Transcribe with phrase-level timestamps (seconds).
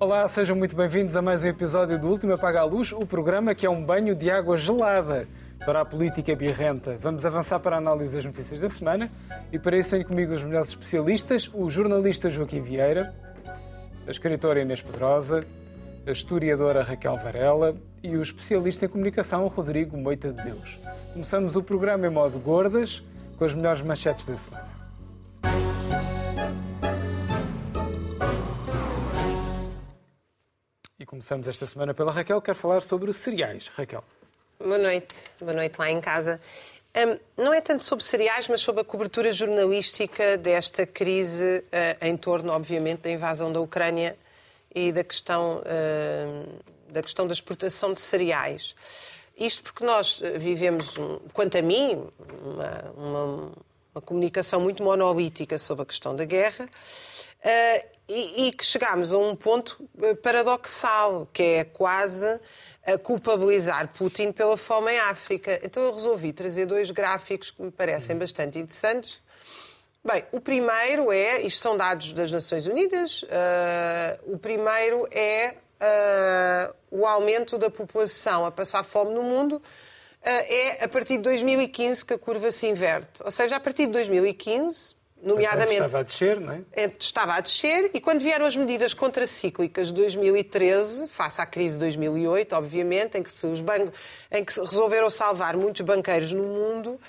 [0.00, 3.54] Olá, sejam muito bem-vindos a mais um episódio do Último Apaga a Luz, o programa
[3.54, 5.28] que é um banho de água gelada
[5.58, 6.96] para a política birrenta.
[6.98, 9.10] Vamos avançar para a análise das notícias da semana
[9.52, 13.14] e para isso tenho comigo os melhores especialistas, o jornalista Joaquim Vieira,
[14.06, 15.44] a escritora Inês Pedrosa,
[16.06, 20.78] a historiadora Raquel Varela e o especialista em comunicação Rodrigo Moita de Deus.
[21.12, 23.02] Começamos o programa em modo gordas,
[23.36, 24.79] com as melhores manchetes da semana.
[31.00, 33.68] E começamos esta semana pela Raquel, quer falar sobre cereais.
[33.68, 34.04] Raquel.
[34.58, 36.38] Boa noite, boa noite lá em casa.
[36.94, 42.14] Um, não é tanto sobre cereais, mas sobre a cobertura jornalística desta crise uh, em
[42.18, 44.14] torno, obviamente, da invasão da Ucrânia
[44.74, 48.76] e da questão, uh, da questão da exportação de cereais.
[49.38, 50.96] Isto porque nós eh, vivemos,
[51.32, 52.06] quanto a mim,
[52.44, 53.52] uma, uma,
[53.94, 56.68] uma comunicação muito monolítica sobre a questão da guerra.
[57.42, 59.88] Uh, e, que chegámos a um ponto
[60.22, 62.40] paradoxal, que é quase
[62.84, 65.60] a culpabilizar Putin pela fome em África.
[65.62, 69.20] Então eu resolvi trazer dois gráficos que me parecem bastante interessantes.
[70.02, 76.74] Bem, o primeiro é, isto são dados das Nações Unidas, uh, o primeiro é uh,
[76.90, 79.62] o aumento da população a passar fome no mundo, uh,
[80.24, 83.22] é a partir de 2015 que a curva se inverte.
[83.22, 85.82] Ou seja, a partir de 2015, nomeadamente.
[85.82, 86.60] Estava a descer, não é?
[86.72, 86.92] é?
[86.98, 91.80] Estava a descer, e quando vieram as medidas contracíclicas de 2013, face à crise de
[91.80, 93.92] 2008, obviamente, em que, se os bancos,
[94.30, 97.00] em que se resolveram salvar muitos banqueiros no mundo,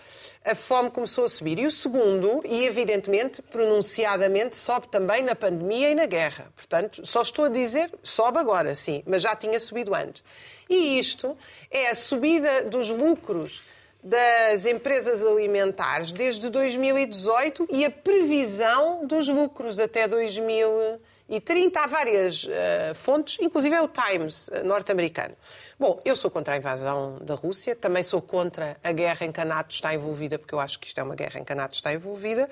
[0.44, 1.60] a fome começou a subir.
[1.60, 6.52] E o segundo, e evidentemente, pronunciadamente, sobe também na pandemia e na guerra.
[6.56, 10.24] Portanto, só estou a dizer, sobe agora, sim, mas já tinha subido antes.
[10.70, 11.38] E isto
[11.70, 13.64] é a subida dos lucros
[14.04, 21.80] das empresas alimentares desde 2018 e a previsão dos lucros até 2030.
[21.80, 22.50] Há várias uh,
[22.96, 25.36] fontes, inclusive é o Times uh, norte-americano.
[25.80, 29.42] Bom, eu sou contra a invasão da Rússia, também sou contra a guerra em que
[29.42, 31.56] a NATO está envolvida, porque eu acho que isto é uma guerra em que a
[31.56, 32.50] NATO está envolvida,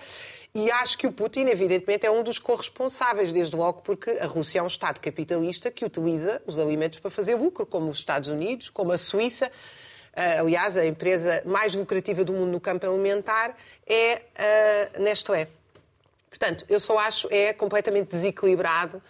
[0.54, 4.60] e acho que o Putin, evidentemente, é um dos corresponsáveis, desde logo porque a Rússia
[4.60, 8.70] é um Estado capitalista que utiliza os alimentos para fazer lucro, como os Estados Unidos,
[8.70, 9.52] como a Suíça.
[10.16, 13.56] Uh, aliás, a empresa mais lucrativa do mundo no campo alimentar
[13.88, 14.22] é
[14.96, 15.48] a Nestlé.
[16.30, 19.02] Portanto, eu só acho é completamente desequilibrado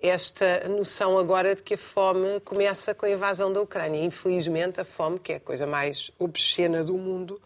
[0.00, 4.04] esta noção agora de que a fome começa com a invasão da Ucrânia.
[4.04, 7.40] Infelizmente, a fome, que é a coisa mais obscena do mundo,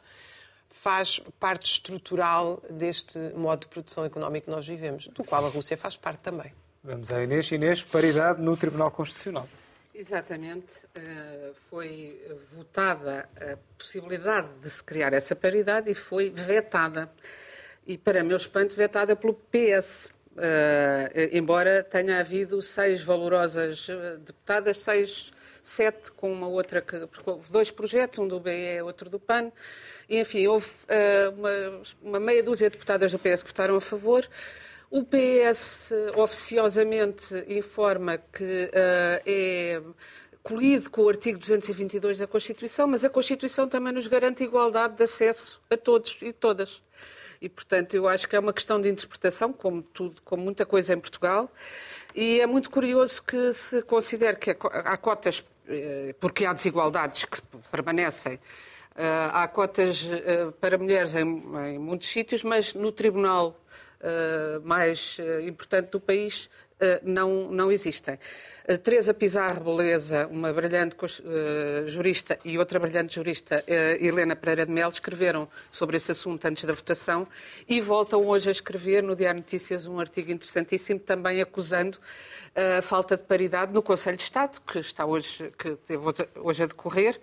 [0.69, 5.77] faz parte estrutural deste modo de produção económico que nós vivemos, do qual a Rússia
[5.77, 6.53] faz parte também.
[6.83, 7.51] Vamos à Inês.
[7.51, 9.49] Inês, paridade no Tribunal Constitucional.
[9.99, 10.69] Exatamente.
[10.95, 12.23] Eh, foi
[12.53, 17.11] votada a possibilidade de se criar essa paridade e foi vetada.
[17.85, 20.09] E, para meu espanto, vetada pelo PS,
[20.39, 25.33] Uh, embora tenha havido seis valorosas eh, deputadas, seis,
[25.65, 26.97] sete com uma outra que.
[27.51, 29.51] Dois projetos, um do BE e outro do PAN.
[30.09, 30.71] E, enfim, houve
[31.37, 34.29] uma, uma, meia dúzia de deputadas do PS que votaram a favor.
[34.91, 39.83] O PS oficiosamente informa que uh, é
[40.43, 45.03] colhido com o artigo 222 da Constituição, mas a Constituição também nos garante igualdade de
[45.03, 46.83] acesso a todos e todas.
[47.39, 50.95] E, portanto, eu acho que é uma questão de interpretação, como tudo, como muita coisa
[50.95, 51.53] em Portugal.
[52.15, 57.43] E é muito curioso que se considere que há cotas, eh, porque há desigualdades que
[57.71, 58.41] permanecem,
[58.97, 60.05] eh, há cotas
[60.61, 61.25] para mulheres em
[61.79, 63.55] muitos sítios, mas no tribunal
[64.63, 66.49] mais importante do país
[67.03, 68.19] não, não existem.
[68.77, 74.73] Teresa Pizarro Beleza, uma brilhante uh, jurista, e outra brilhante jurista, uh, Helena Pereira de
[74.73, 77.27] Melo, escreveram sobre esse assunto antes da votação
[77.67, 81.99] e voltam hoje a escrever no Diário Notícias um artigo interessantíssimo, também acusando
[82.55, 86.03] a falta de paridade no Conselho de Estado, que está hoje, que teve
[86.37, 87.21] hoje a decorrer,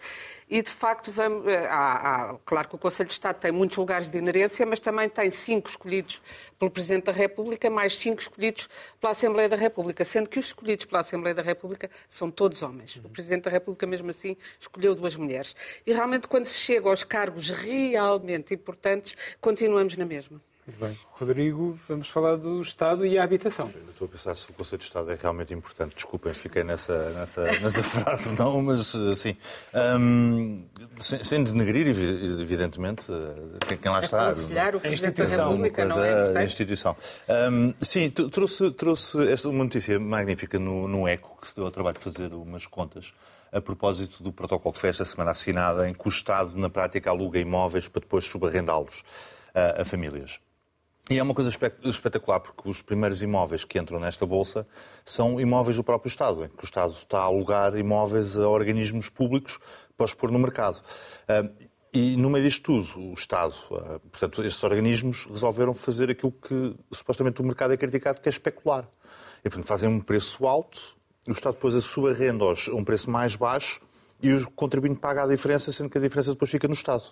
[0.50, 3.75] e de facto vamos, eh, há, há, claro que o Conselho de Estado tem muitos
[3.78, 6.22] lugares de inerência, mas também tem cinco escolhidos
[6.59, 8.70] pelo Presidente da República, mais cinco escolhidos
[9.02, 12.96] pela Assembleia da República, sendo que os escolhidos pela Assembleia da República são todos homens.
[12.97, 15.55] O Presidente da República, mesmo assim, escolheu duas mulheres.
[15.85, 20.41] E realmente, quando se chega aos cargos realmente importantes, continuamos na mesma.
[20.67, 20.97] Muito bem.
[21.12, 23.72] Rodrigo, vamos falar do Estado e a habitação.
[23.76, 25.94] Eu estou a pensar se o conceito de Estado é realmente importante.
[25.94, 29.38] Desculpem, fiquei nessa, nessa, nessa frase, não, mas assim.
[30.00, 30.66] Um,
[31.00, 33.06] sem, sem denegrir, evidentemente,
[33.67, 34.32] quem, quem lá está.
[34.32, 36.40] Aconselhar o Presidente da República, não é?
[36.40, 36.97] A instituição.
[37.29, 41.72] Um, sim, trouxe, trouxe esta uma notícia magnífica no, no ECO, que se deu ao
[41.72, 43.14] trabalho de fazer umas contas
[43.52, 47.11] a propósito do protocolo que foi esta semana assinada, em que o Estado, na prática,
[47.11, 49.03] aluga imóveis para depois subarrendá-los
[49.53, 50.40] a, a famílias.
[51.07, 51.52] E é uma coisa
[51.84, 54.67] espetacular, porque os primeiros imóveis que entram nesta Bolsa
[55.05, 59.07] são imóveis do próprio Estado, em que o Estado está a alugar imóveis a organismos
[59.07, 59.59] públicos
[59.96, 60.81] para os pôr no mercado.
[61.93, 63.53] E no meio disto tudo, o Estado,
[64.11, 68.87] portanto, estes organismos resolveram fazer aquilo que supostamente o mercado é criticado, que é especular.
[69.40, 70.97] E, portanto, fazem um preço alto,
[71.28, 73.79] o Estado depois a sua renda a um preço mais baixo
[74.23, 77.03] e o contribuinte paga a diferença, sendo que a diferença depois fica no Estado.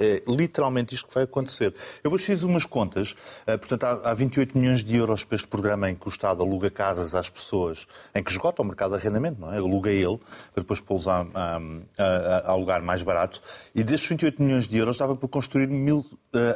[0.00, 1.74] É literalmente isto que vai acontecer.
[2.02, 3.14] Eu hoje fiz umas contas,
[3.46, 6.70] eh, portanto, há 28 milhões de euros para este programa em que o Estado aluga
[6.70, 9.58] casas às pessoas, em que esgota o mercado de arrendamento, não é?
[9.58, 10.18] Aluga ele,
[10.54, 11.60] para depois pô-los a, a,
[11.98, 13.42] a, a, alugar mais barato.
[13.74, 16.06] E destes 28 milhões de euros dava para construir mil,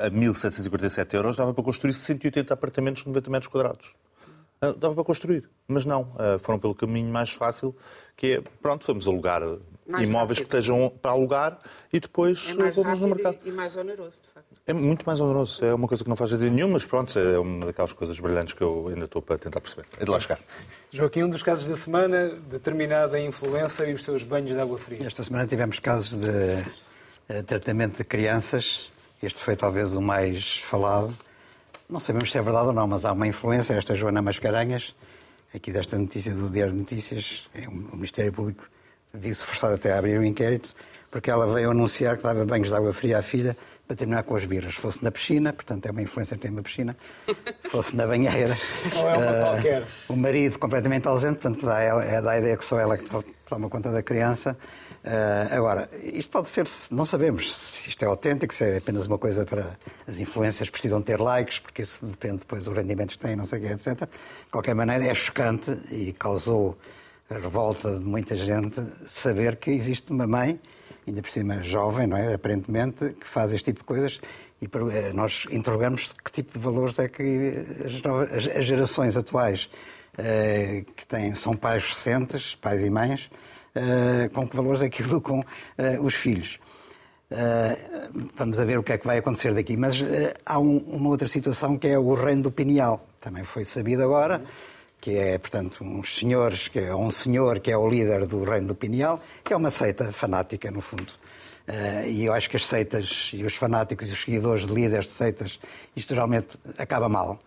[0.00, 3.94] a 1.747 euros, dava para construir 180 apartamentos de 90 metros quadrados.
[4.62, 6.16] Eh, dava para construir, mas não.
[6.18, 7.76] Eh, foram pelo caminho mais fácil,
[8.16, 9.42] que é, pronto, vamos alugar
[9.86, 10.50] mais imóveis rápido.
[10.50, 11.58] que estejam para alugar
[11.92, 13.38] e depois é mais no mercado.
[13.44, 14.46] E, mais oneroso, de facto.
[14.66, 15.64] É muito mais oneroso.
[15.64, 18.54] É uma coisa que não faz sentido nenhum, mas pronto, é uma daquelas coisas brilhantes
[18.54, 19.86] que eu ainda estou para tentar perceber.
[19.98, 20.40] É de lá chegar.
[20.90, 25.06] Joaquim, um dos casos da semana, determinada influencer e os seus banhos de água fria.
[25.06, 28.90] Esta semana tivemos casos de uh, tratamento de crianças.
[29.22, 31.16] Este foi talvez o mais falado.
[31.88, 34.94] Não sabemos se é verdade ou não, mas há uma influência, esta Joana Mascarenhas,
[35.54, 38.64] aqui desta notícia do Diário de Notícias, é o Ministério Público
[39.14, 40.74] viu-se forçado até a abrir um inquérito,
[41.10, 43.56] porque ela veio anunciar que dava banhos de água fria à filha
[43.86, 44.74] para terminar com as birras.
[44.74, 46.96] Fosse na piscina, portanto é uma influência que tem uma piscina,
[47.70, 48.56] fosse na banheira.
[48.96, 49.86] Ou é uma uh, qualquer.
[50.08, 53.08] O marido completamente ausente, portanto dá, ela, dá a ideia que só ela que
[53.46, 54.56] toma conta da criança.
[55.04, 59.18] Uh, agora, isto pode ser, não sabemos se isto é autêntico, se é apenas uma
[59.18, 59.76] coisa para
[60.08, 63.58] as influências precisam ter likes, porque isso depende depois dos rendimentos que têm, não sei
[63.58, 64.08] o quê, etc.
[64.08, 66.78] De qualquer maneira, é chocante e causou
[67.34, 70.60] a revolta de muita gente saber que existe uma mãe,
[71.06, 72.32] ainda por cima jovem, não é?
[72.34, 74.20] Aparentemente, que faz este tipo de coisas
[74.62, 79.68] e eh, nós interrogamos que tipo de valores é que as, as gerações atuais
[80.16, 83.30] eh, que têm, são pais recentes, pais e mães,
[83.74, 85.44] eh, com que valores é que educam
[86.00, 86.60] os filhos.
[88.36, 89.76] vamos a ver o que é que vai acontecer daqui.
[89.76, 89.96] Mas
[90.46, 93.04] há um, uma outra situação que é o reino do Pineal.
[93.20, 94.40] Também foi sabido agora
[95.04, 98.68] que é, portanto, uns senhores, que é um senhor que é o líder do Reino
[98.68, 101.12] do Pineal, que é uma seita fanática, no fundo.
[101.68, 105.04] Uh, e eu acho que as seitas e os fanáticos e os seguidores de líderes
[105.04, 105.60] de seitas,
[105.94, 107.38] isto geralmente acaba mal.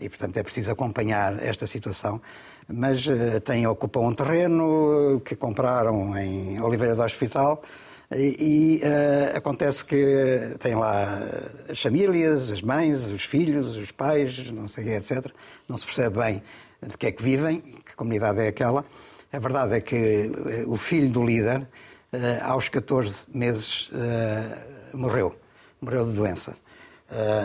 [0.00, 2.20] E, portanto, é preciso acompanhar esta situação.
[2.66, 7.62] Mas uh, têm, ocupam um terreno que compraram em Oliveira do Hospital
[8.10, 11.22] e, e uh, acontece que tem lá
[11.70, 15.30] as famílias, as mães, os filhos, os pais, não sei etc.
[15.68, 16.42] Não se percebe bem
[16.86, 18.84] de que é que vivem, que comunidade é aquela.
[19.32, 21.66] A verdade é que eh, o filho do líder,
[22.12, 24.58] eh, aos 14 meses, eh,
[24.92, 25.34] morreu.
[25.80, 26.56] Morreu de doença.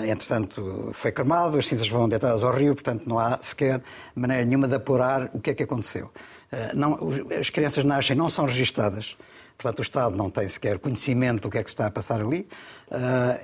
[0.07, 3.83] Entretanto, foi cremado, as cinzas vão deitadas ao rio, portanto não há sequer
[4.15, 6.09] maneira nenhuma de apurar o que é que aconteceu.
[6.73, 6.97] Não,
[7.39, 9.15] as crianças nascem, não são registadas,
[9.61, 12.47] portanto o Estado não tem sequer conhecimento do que é que está a passar ali.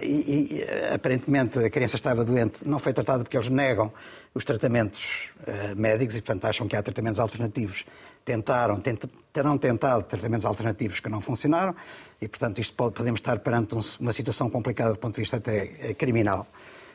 [0.02, 3.92] e, e aparentemente a criança estava doente, não foi tratada porque eles negam
[4.36, 7.86] os tratamentos uh, médicos e, portanto, acham que há tratamentos alternativos.
[8.26, 11.74] Tentaram, tent, terão tentado tratamentos alternativos que não funcionaram
[12.20, 15.38] e, portanto, isto pode, podemos estar perante um, uma situação complicada do ponto de vista
[15.38, 16.46] até eh, criminal.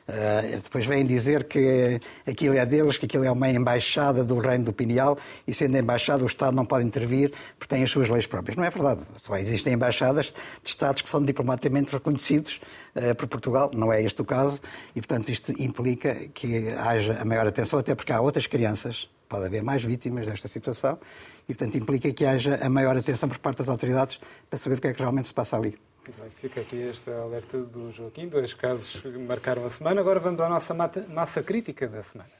[0.08, 4.64] Uh, depois vêm dizer que aquilo é deles, que aquilo é uma embaixada do reino
[4.64, 5.16] do Pineal
[5.46, 8.56] e, sendo embaixada, o Estado não pode intervir porque tem as suas leis próprias.
[8.56, 9.02] Não é verdade.
[9.16, 12.60] Só existem embaixadas de Estados que são diplomaticamente reconhecidos
[12.96, 13.70] uh, por Portugal.
[13.72, 14.60] Não é este o caso
[14.96, 19.46] e, portanto, isto implica que haja a maior atenção, até porque há outras crianças, pode
[19.46, 20.98] haver mais vítimas desta situação
[21.48, 24.80] e, portanto, implica que haja a maior atenção por parte das autoridades para saber o
[24.80, 25.78] que é que realmente se passa ali.
[26.02, 30.00] Bem, fica aqui esta alerta do Joaquim, dois casos que marcaram a semana.
[30.00, 32.30] Agora vamos à nossa massa crítica da semana.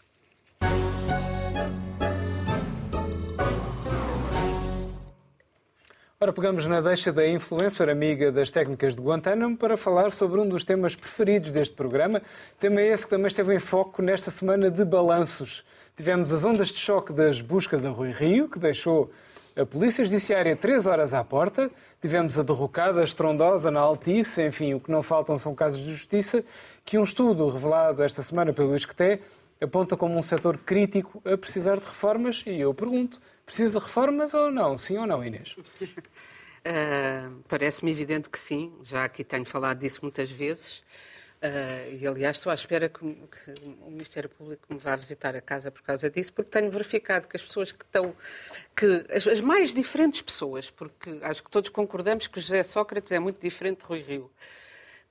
[6.18, 10.48] Ora, pegamos na deixa da influencer amiga das técnicas de Guantánamo para falar sobre um
[10.48, 12.20] dos temas preferidos deste programa.
[12.58, 15.64] Tema esse que também esteve em foco nesta semana de balanços.
[15.96, 19.10] Tivemos as ondas de choque das buscas a Rui Rio, que deixou
[19.60, 24.80] a Polícia Judiciária três horas à porta, tivemos a derrocada estrondosa na Altice, enfim, o
[24.80, 26.42] que não faltam são casos de justiça,
[26.84, 29.20] que um estudo revelado esta semana pelo ISCTE
[29.60, 34.32] aponta como um setor crítico a precisar de reformas, e eu pergunto, precisa de reformas
[34.32, 34.78] ou não?
[34.78, 35.54] Sim ou não, Inês?
[35.82, 40.82] Uh, Parece-me evidente que sim, já aqui tenho falado disso muitas vezes.
[41.42, 45.40] Uh, e, aliás, estou à espera que, que, o Ministério Público me vá visitar a
[45.40, 48.14] casa por causa disso, porque tenho verificado que as pessoas que estão.
[48.76, 53.18] que as, as, mais diferentes pessoas, porque acho que todos concordamos que José Sócrates é
[53.18, 54.30] muito diferente de Rui Rio,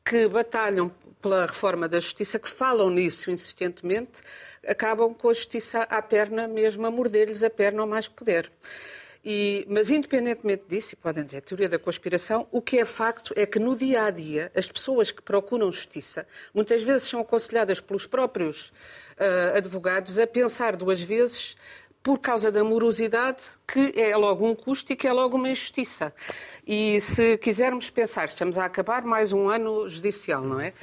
[0.05, 4.21] que batalham pela reforma da justiça, que falam nisso insistentemente,
[4.67, 8.51] acabam com a justiça à perna mesmo a morder-lhes a perna ao mais que puder.
[9.23, 13.45] E, mas, independentemente disso, e podem dizer teoria da conspiração, o que é facto é
[13.45, 18.05] que no dia a dia as pessoas que procuram justiça muitas vezes são aconselhadas pelos
[18.05, 18.71] próprios
[19.17, 21.57] uh, advogados a pensar duas vezes
[22.01, 26.13] por causa da morosidade, que é logo um custo e que é logo uma injustiça.
[26.65, 30.73] E se quisermos pensar, estamos a acabar mais um ano judicial, não é?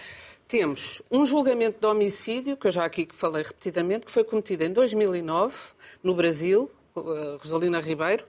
[0.46, 4.72] Temos um julgamento de homicídio, que eu já aqui falei repetidamente, que foi cometido em
[4.72, 5.56] 2009,
[6.02, 6.70] no Brasil,
[7.42, 8.24] Rosalina Ribeiro,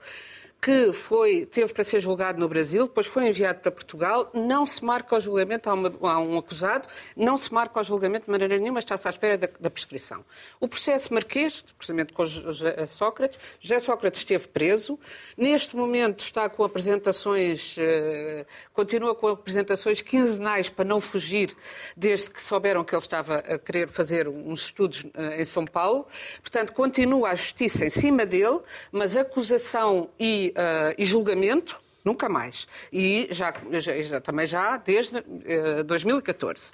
[0.60, 4.84] que foi, teve para ser julgado no Brasil, depois foi enviado para Portugal, não se
[4.84, 8.58] marca o julgamento, há, uma, há um acusado, não se marca o julgamento de maneira
[8.58, 10.24] nenhuma, está-se à espera da, da, prescrição.
[10.58, 14.98] O processo marquês, precisamente com José Sócrates, José Sócrates esteve preso,
[15.36, 21.56] neste momento está com apresentações, eh, continua com apresentações quinzenais para não fugir,
[21.96, 26.04] desde que souberam que ele estava a querer fazer uns estudos eh, em São Paulo,
[26.40, 28.58] portanto continua a justiça em cima dele,
[28.90, 32.66] mas acusação e uh, e julgamento, nunca mais.
[32.92, 36.72] E já, já também já desde uh, eh, 2014.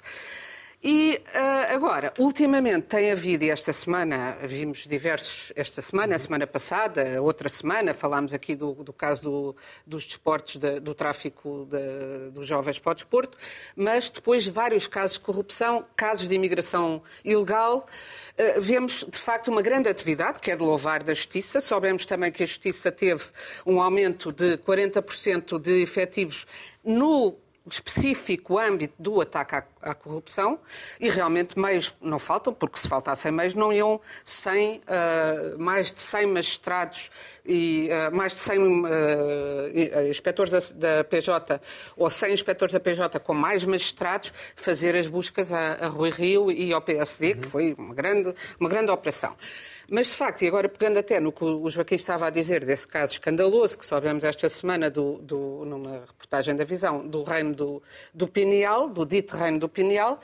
[0.87, 6.45] E uh, agora, ultimamente tem havido, e esta semana, vimos diversos, esta semana, a semana
[6.45, 12.29] passada, outra semana, falámos aqui do, do caso do, dos desportos, de, do tráfico de,
[12.29, 13.35] dos jovens para o desporto,
[13.75, 17.87] mas depois vários casos de corrupção, casos de imigração ilegal.
[18.37, 21.61] Uh, vemos, de facto, uma grande atividade, que é de louvar da Justiça.
[21.61, 23.23] Soubemos também que a Justiça teve
[23.65, 26.45] um aumento de 40% de efetivos
[26.83, 27.35] no
[27.69, 30.59] específico âmbito do ataque à, à, corrupção
[30.99, 35.91] e realmente meios não faltam, porque se faltassem meios não iam 100, uh, ah, mais
[35.91, 37.11] de 100 magistrados
[37.45, 41.61] e uh, mais de 100 uh, inspectores da, da, PJ
[41.95, 46.51] ou 100 inspectores da PJ com mais magistrados fazer as buscas a, a Rui Rio
[46.51, 47.41] e ao PSD, uhum.
[47.41, 49.35] que foi uma grande, uma grande operação.
[49.89, 52.87] Mas, de facto, e agora pegando até no que o Joaquim estava a dizer desse
[52.87, 57.83] caso escandaloso que soubemos esta semana do, do, numa reportagem da Visão do reino do,
[58.11, 60.19] do Pineal, do dito reino do Pineal,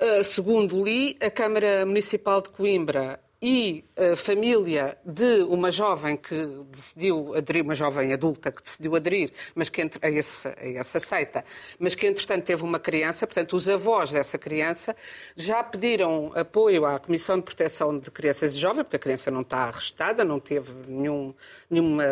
[0.00, 6.34] uh, segundo li, a Câmara Municipal de Coimbra e a família de uma jovem que
[6.70, 10.98] decidiu aderir, uma jovem adulta que decidiu aderir mas que entre, a, esse, a essa
[10.98, 11.44] seita,
[11.78, 14.94] mas que entretanto teve uma criança, portanto os avós dessa criança
[15.36, 19.42] já pediram apoio à Comissão de Proteção de Crianças e Jovens, porque a criança não
[19.42, 21.32] está arrestada, não teve nenhum,
[21.70, 22.04] nenhuma,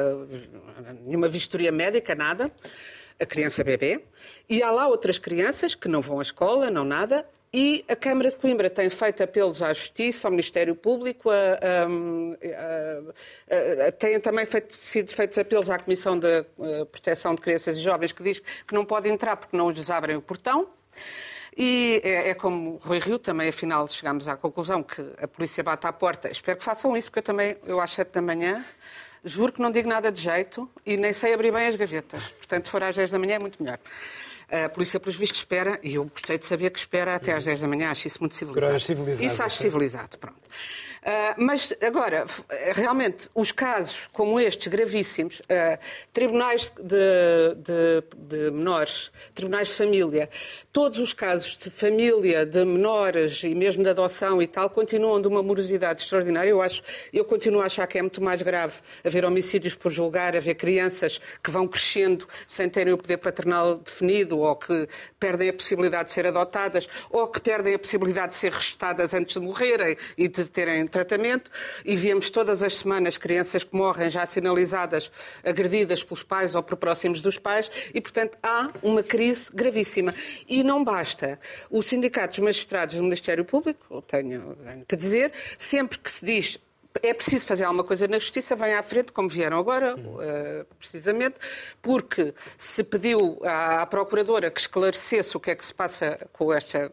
[1.05, 2.53] nenhuma vistoria médica, nada,
[3.21, 4.05] a criança bebê,
[4.49, 8.31] e há lá outras crianças que não vão à escola, não nada, e a Câmara
[8.31, 11.35] de Coimbra tem feito apelos à Justiça, ao Ministério Público, a,
[12.45, 16.45] a, a, tem também feito, sido feitos apelos à Comissão de
[16.91, 20.17] Proteção de Crianças e Jovens, que diz que não pode entrar porque não lhes abrem
[20.17, 20.69] o portão.
[21.57, 25.87] E é, é, como Rui Rio, também afinal chegámos à conclusão que a polícia bate
[25.87, 26.31] à porta.
[26.31, 28.63] Espero que façam isso, porque eu também, eu às sete da manhã,
[29.27, 32.23] juro que não digo nada de jeito e nem sei abrir bem as gavetas.
[32.39, 33.79] Portanto, se for às 10 da manhã é muito melhor.
[34.51, 37.63] A polícia, pelos vistos, espera, e eu gostei de saber que espera até às 10
[37.63, 38.79] da manhã, acho isso muito civilizado.
[38.81, 40.41] civilizado isso acho civilizado, pronto.
[41.07, 42.27] Uh, mas, agora,
[42.75, 45.79] realmente, os casos como estes, gravíssimos, uh,
[46.13, 50.29] tribunais de, de, de, menores, tribunais de família,
[50.73, 55.29] todos os casos de família, de menores e mesmo de adoção e tal, continuam de
[55.29, 56.51] uma morosidade extraordinária.
[56.51, 56.83] Eu, acho,
[57.13, 61.21] eu continuo a achar que é muito mais grave haver homicídios por julgar, haver crianças
[61.41, 64.89] que vão crescendo sem terem o poder paternal definido, ou que
[65.21, 69.35] perdem a possibilidade de ser adotadas, ou que perdem a possibilidade de ser registadas antes
[69.35, 71.51] de morrerem e de terem tratamento
[71.85, 75.13] e vemos todas as semanas crianças que morrem já sinalizadas,
[75.45, 80.15] agredidas pelos pais ou por próximos dos pais e, portanto, há uma crise gravíssima.
[80.49, 81.39] E não basta.
[81.71, 84.57] O Sindicato dos Magistrados do Ministério Público, tenho,
[84.89, 86.59] que dizer, sempre que se diz
[87.03, 91.37] é preciso fazer alguma coisa na Justiça, vem à frente, como vieram agora, uh, precisamente,
[91.83, 96.91] porque se pediu à Procuradora que esclarecesse o que é que se passa com esta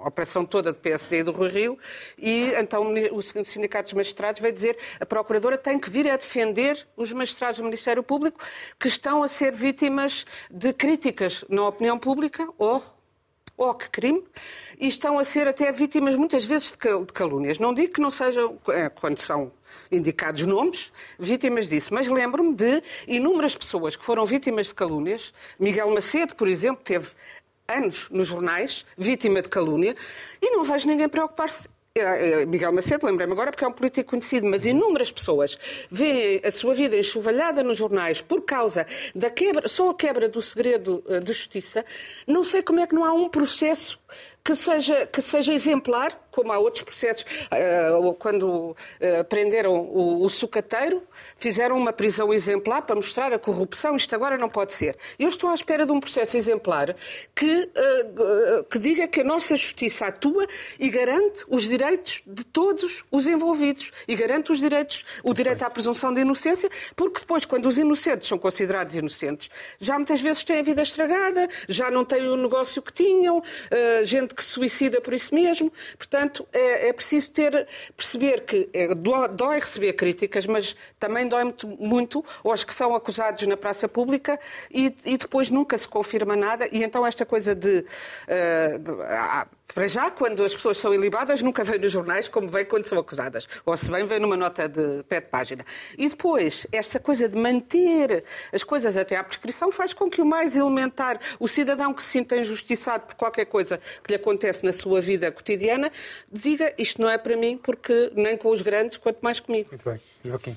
[0.00, 1.78] a operação toda do PSD e do Rui Rio,
[2.16, 6.86] e então o Sindicato dos Magistrados veio dizer a Procuradora tem que vir a defender
[6.96, 8.40] os magistrados do Ministério Público
[8.78, 12.82] que estão a ser vítimas de críticas na opinião pública ou
[13.58, 14.22] oh, que crime,
[14.78, 17.58] e estão a ser até vítimas muitas vezes de calúnias.
[17.58, 19.50] Não digo que não sejam, eh, quando são
[19.90, 25.34] indicados nomes, vítimas disso, mas lembro-me de inúmeras pessoas que foram vítimas de calúnias.
[25.58, 27.10] Miguel Macedo, por exemplo, teve
[27.68, 29.94] anos nos jornais, vítima de calúnia,
[30.40, 34.46] e não vejo ninguém preocupar-se eh, Miguel Macedo, lembrei-me agora porque é um político conhecido,
[34.46, 35.58] mas inúmeras pessoas
[35.90, 40.40] veem a sua vida enxovalhada nos jornais por causa da quebra, só a quebra do
[40.40, 41.84] segredo eh, de justiça.
[42.26, 43.98] Não sei como é que não há um processo
[44.48, 47.22] que seja, que seja exemplar, como há outros processos.
[47.22, 51.02] Uh, quando uh, prenderam o, o, sucateiro,
[51.36, 53.94] fizeram uma prisão exemplar para mostrar a corrupção.
[53.94, 54.96] Isto agora não pode ser.
[55.18, 56.96] Eu estou à espera de um processo exemplar
[57.34, 60.46] que, uh, que diga que a nossa justiça atua
[60.78, 63.92] e garante os direitos de todos os envolvidos.
[64.06, 68.26] E garante os direitos, o direito à presunção de inocência, porque depois, quando os inocentes
[68.26, 72.80] são considerados inocentes, já muitas vezes têm a vida estragada, já não têm o negócio
[72.80, 73.42] que tinham,
[74.04, 75.72] gente que se suicida por isso mesmo.
[75.96, 77.66] Portanto, é, é preciso ter,
[77.96, 83.44] perceber que é, dói receber críticas, mas também dói muito, muito aos que são acusados
[83.48, 84.38] na praça pública
[84.70, 86.68] e, e depois nunca se confirma nada.
[86.70, 87.84] E então esta coisa de.
[88.28, 92.86] Uh, para já, quando as pessoas são ilibadas, nunca vem nos jornais como vem quando
[92.86, 93.46] são acusadas.
[93.66, 95.64] Ou se vem, vem numa nota de pé de página.
[95.96, 100.26] E depois, esta coisa de manter as coisas até à prescrição faz com que o
[100.26, 104.72] mais elementar, o cidadão que se sinta injustiçado por qualquer coisa que lhe acontece na
[104.72, 105.92] sua vida cotidiana,
[106.32, 109.68] diga isto não é para mim, porque nem com os grandes, quanto mais comigo.
[109.70, 110.00] Muito bem.
[110.24, 110.56] Joaquim.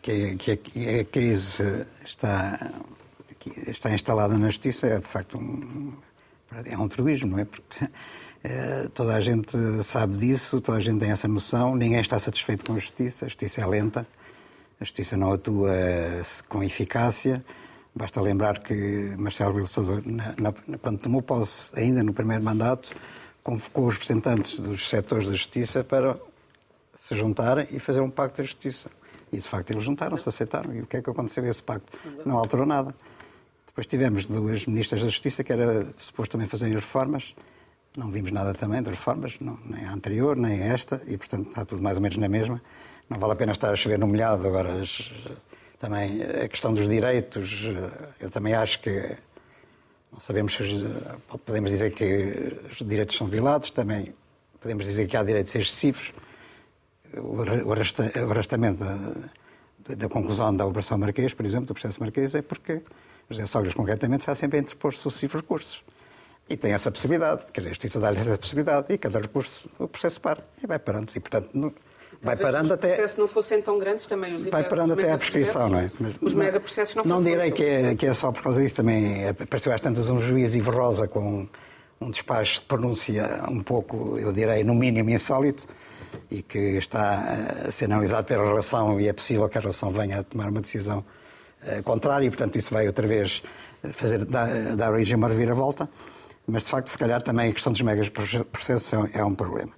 [0.00, 2.72] Que, que a crise está,
[3.66, 5.92] está instalada na justiça é, de facto, um
[6.64, 7.44] é um truísmo, não é?
[7.44, 7.88] Porque
[8.44, 12.64] eh, toda a gente sabe disso, toda a gente tem essa noção, ninguém está satisfeito
[12.64, 14.06] com a justiça, a justiça é lenta,
[14.80, 15.72] a justiça não atua
[16.48, 17.44] com eficácia.
[17.94, 20.02] Basta lembrar que Marcelo Rebelo Sousa,
[20.82, 22.90] quando tomou posse, ainda no primeiro mandato,
[23.42, 26.18] convocou os representantes dos setores da justiça para
[26.96, 28.90] se juntarem e fazer um pacto da justiça.
[29.30, 30.74] E, de facto, eles juntaram-se, aceitaram.
[30.74, 31.96] E o que é que aconteceu esse pacto?
[32.24, 32.94] Não alterou nada.
[33.74, 37.34] Depois tivemos duas ministras da Justiça que era suposto também fazerem reformas.
[37.96, 41.64] Não vimos nada também de reformas, não, nem a anterior, nem esta, e portanto está
[41.64, 42.62] tudo mais ou menos na mesma.
[43.10, 44.46] Não vale a pena estar a chover no molhado.
[44.46, 45.12] Agora, as,
[45.80, 47.62] também a questão dos direitos,
[48.20, 49.16] eu também acho que
[50.12, 50.62] não sabemos se
[51.44, 54.14] podemos dizer que os direitos são violados, também
[54.60, 56.12] podemos dizer que há direitos excessivos.
[57.16, 62.80] O arrastamento da, da conclusão da Operação Marquês, por exemplo, do processo Marquês, é porque
[63.30, 65.82] José Sócrates, concretamente, está sempre a interpor sucessivos recursos.
[66.48, 69.88] E tem essa possibilidade, quer dizer, a Justiça dá-lhe essa possibilidade, e cada recurso, o
[69.88, 71.10] processo para, e vai parando.
[71.14, 71.74] E, portanto, no,
[72.22, 72.88] vai parando até.
[72.88, 74.34] Os processos não fossem tão grandes também.
[74.34, 75.90] Os vai parando até à prescrição, não é?
[75.98, 79.26] Mas, os megaprocessos não Não direi que é, que é só por causa disso, também
[79.28, 81.48] apareceu às tantas um juiz Iverrosa com
[82.00, 85.66] um despacho de pronúncia um pouco, eu direi, no mínimo insólito,
[86.30, 90.20] e que está a ser analisado pela relação, e é possível que a relação venha
[90.20, 91.13] a tomar uma decisão eh,
[91.82, 93.42] contrário, e portanto isso vai outra vez
[93.92, 95.88] fazer, dar, dar origem a uma reviravolta,
[96.46, 99.72] mas de facto, se calhar também a questão dos megas processos é, é um problema.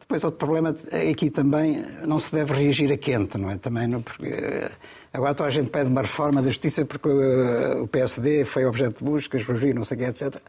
[0.00, 0.74] Depois, outro problema
[1.10, 3.58] aqui também não se deve reagir a quente, não é?
[3.58, 4.70] Também não, porque eh,
[5.12, 8.98] agora toda a gente pede uma reforma da justiça porque eh, o PSD foi objeto
[8.98, 10.40] de buscas, Rui, não sei o que, etc.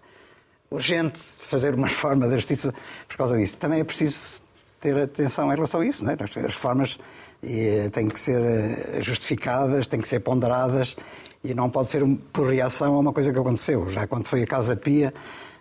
[0.69, 2.71] Urgente fazer uma reforma da justiça
[3.07, 3.57] por causa disso.
[3.57, 4.41] Também é preciso
[4.79, 6.17] ter atenção em relação a isso, não é?
[6.21, 6.99] As reformas
[7.41, 10.95] e têm que ser eh, justificadas, têm que ser ponderadas
[11.43, 13.89] e não pode ser por reação a uma coisa que aconteceu.
[13.89, 15.13] Já quando foi a Casa Pia,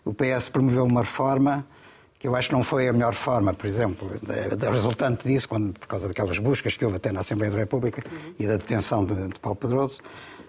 [0.04, 1.66] o PS promoveu uma reforma
[2.18, 4.10] que eu acho que não foi a melhor forma, por exemplo,
[4.72, 8.34] resultante disso, quando, por causa daquelas buscas que houve até na Assembleia da República uhum.
[8.38, 10.00] e da detenção de, de Paulo Pedroso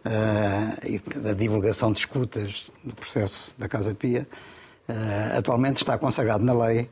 [0.06, 4.26] uh, e da divulgação de escutas do processo da Casa Pia,
[4.88, 6.90] uh, atualmente está consagrado na lei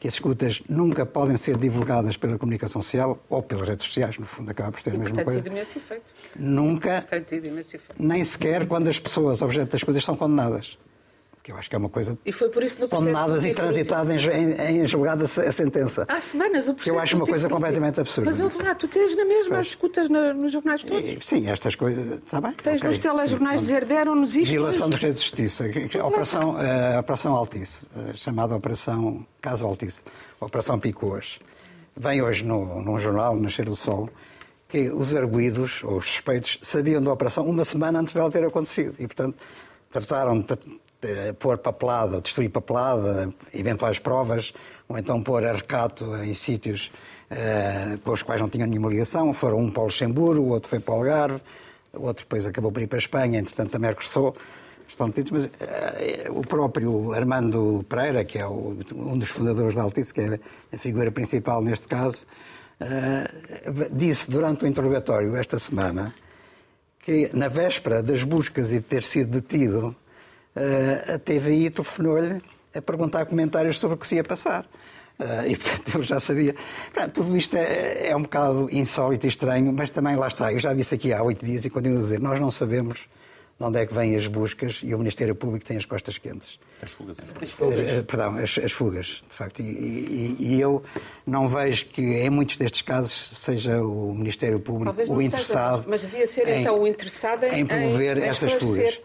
[0.00, 4.26] que as escutas nunca podem ser divulgadas pela comunicação social ou pelas redes sociais, no
[4.26, 5.42] fundo acaba por ser a mesma coisa.
[5.78, 6.04] efeito.
[6.36, 7.06] Nunca,
[7.98, 10.78] nem sequer quando as pessoas objeto das coisas são condenadas.
[11.48, 14.22] Que eu acho que é uma coisa e foi por isso no condenadas e transitadas
[14.26, 16.04] em, em, julgada a sentença.
[16.06, 18.30] Há semanas o Que eu acho uma coisa completamente absurda.
[18.30, 19.60] Mas ouve lá, tu tens na mesma pois.
[19.60, 21.00] as escutas no, nos jornais todos.
[21.02, 22.52] E, sim, estas coisas, está bem.
[22.52, 24.50] Tens okay, nos telejornais dizer deram-nos isto.
[24.50, 25.64] Violação das redes de justiça.
[25.98, 30.02] A operação, a Operação Altice, chamada Operação Caso Altice,
[30.38, 31.38] Operação Picoas.
[31.96, 34.10] Vem hoje no, num jornal, Nascer do Sol,
[34.68, 38.96] que os arguídos, ou os suspeitos, sabiam da operação uma semana antes dela ter acontecido.
[38.98, 39.38] E, portanto,
[39.90, 40.46] trataram de
[41.38, 44.52] pôr papelada, destruir papelada, eventuais provas,
[44.88, 46.90] ou então pôr a recato em sítios
[47.30, 49.32] uh, com os quais não tinham nenhuma ligação.
[49.32, 51.40] Foram um para o Luxemburgo, o outro foi para o Algarve,
[51.92, 54.34] o outro depois acabou por ir para a Espanha, entretanto também regressou.
[54.88, 59.82] Estão detidos, mas uh, o próprio Armando Pereira, que é o, um dos fundadores da
[59.82, 60.40] Altice, que é
[60.72, 62.26] a figura principal neste caso,
[62.80, 66.12] uh, disse durante o interrogatório esta semana
[67.04, 69.94] que na véspera das buscas e de ter sido detido,
[71.14, 72.40] a TVI telefonou-lhe
[72.74, 74.66] a perguntar comentários sobre o que se ia passar.
[75.18, 76.54] Uh, e, portanto, ele já sabia.
[76.92, 80.52] Pronto, tudo isto é, é, um bocado insólito e estranho, mas também lá está.
[80.52, 83.00] Eu já disse aqui há oito dias e continuo a dizer: nós não sabemos
[83.58, 86.60] de onde é que vêm as buscas e o Ministério Público tem as costas quentes.
[86.80, 87.16] As fugas.
[87.42, 87.98] As fugas.
[87.98, 89.60] Uh, perdão, as, as, fugas, de facto.
[89.60, 90.84] E, e, e, eu
[91.26, 95.78] não vejo que em muitos destes casos seja o Ministério Público o interessado.
[95.78, 99.00] Seja, mas devia ser em, então o interessado em, em promover em, essas fugas.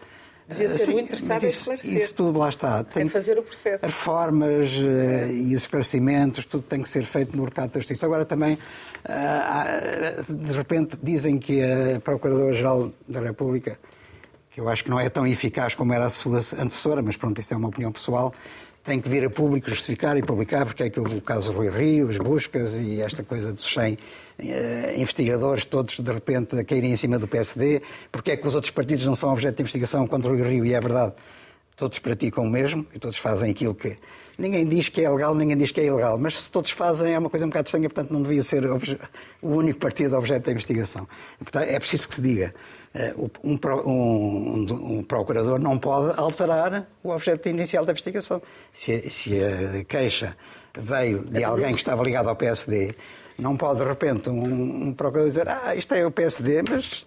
[0.48, 1.94] Devia ser Sim, o interessado isso, em esclarecer.
[1.94, 2.84] Isso tudo lá está.
[2.84, 3.86] Tem, fazer o processo.
[3.86, 8.04] As reformas uh, e os esclarecimentos, tudo tem que ser feito no mercado da justiça.
[8.04, 8.58] Agora também,
[9.04, 13.78] uh, de repente, dizem que a Procuradora-Geral da República,
[14.50, 17.40] que eu acho que não é tão eficaz como era a sua antecessora, mas pronto,
[17.40, 18.34] isso é uma opinião pessoal,
[18.84, 21.70] tem que vir a público justificar e publicar porque é que houve o caso Rui
[21.70, 23.96] Rio, as buscas e esta coisa dos 100 eh,
[24.96, 28.72] investigadores todos de repente a caírem em cima do PSD, porque é que os outros
[28.72, 31.12] partidos não são objeto de investigação contra o Rio e é verdade.
[31.76, 33.96] Todos praticam o mesmo e todos fazem aquilo que.
[34.36, 37.18] Ninguém diz que é legal, ninguém diz que é ilegal, mas se todos fazem é
[37.18, 41.06] uma coisa um bocado estranha, portanto não devia ser o único partido objeto da investigação.
[41.38, 42.54] Portanto, é preciso que se diga.
[42.92, 48.42] Eh, um, um, um, procurador não pode alterar o objeto inicial da investigação.
[48.72, 50.36] Se, se a queixa
[50.76, 52.94] veio de alguém que estava ligado ao PSD,
[53.38, 57.04] não pode, de repente, um, um procurador dizer ah, isto é o PSD, mas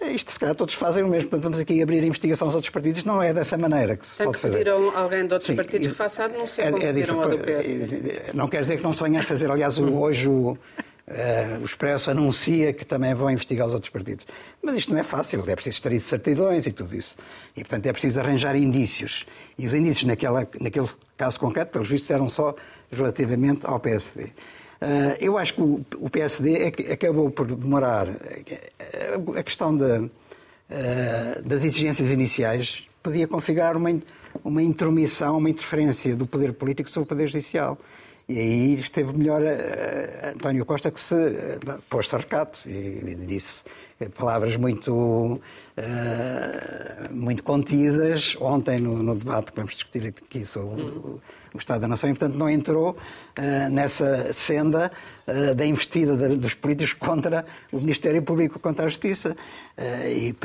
[0.00, 1.30] isto se calhar todos fazem o mesmo.
[1.30, 3.04] Portanto, vamos aqui abrir a investigação aos outros partidos.
[3.04, 4.58] Não é dessa maneira que se Tanto pode fazer.
[4.58, 7.28] pediram alguém de outros Sim, partidos que faça a denúncia, é, como é pediram a
[7.28, 8.34] do PS.
[8.34, 9.50] Não quer dizer que não se venha a fazer.
[9.50, 10.56] Aliás, hoje o,
[11.08, 14.26] Uh, o Expresso anuncia que também vão investigar os outros partidos.
[14.60, 17.14] Mas isto não é fácil, é preciso extrair certidões e tudo isso.
[17.56, 19.24] E, portanto, é preciso arranjar indícios.
[19.56, 22.56] E os indícios, naquela, naquele caso concreto, pelos vistos, eram só
[22.90, 24.32] relativamente ao PSD.
[24.80, 28.08] Uh, eu acho que o, PSD é acabou por demorar.
[29.36, 33.90] A questão da, uh, das exigências iniciais podia configurar uma,
[34.44, 37.78] uma intromissão, uma interferência do poder político sobre o poder judicial.
[38.28, 41.14] E aí esteve melhor uh, António Costa que se
[41.88, 43.64] pôs-se a recato e, disse
[44.14, 45.40] palavras muito,
[47.10, 51.18] muito contidas ontem no, no, debate que vamos discutir aqui sobre o,
[51.56, 54.90] o Estado da Nação e, portanto, não entrou uh, nessa senda
[55.26, 59.36] uh, da investida de, dos políticos contra o Ministério Público, contra a Justiça.
[59.76, 60.36] Uh, e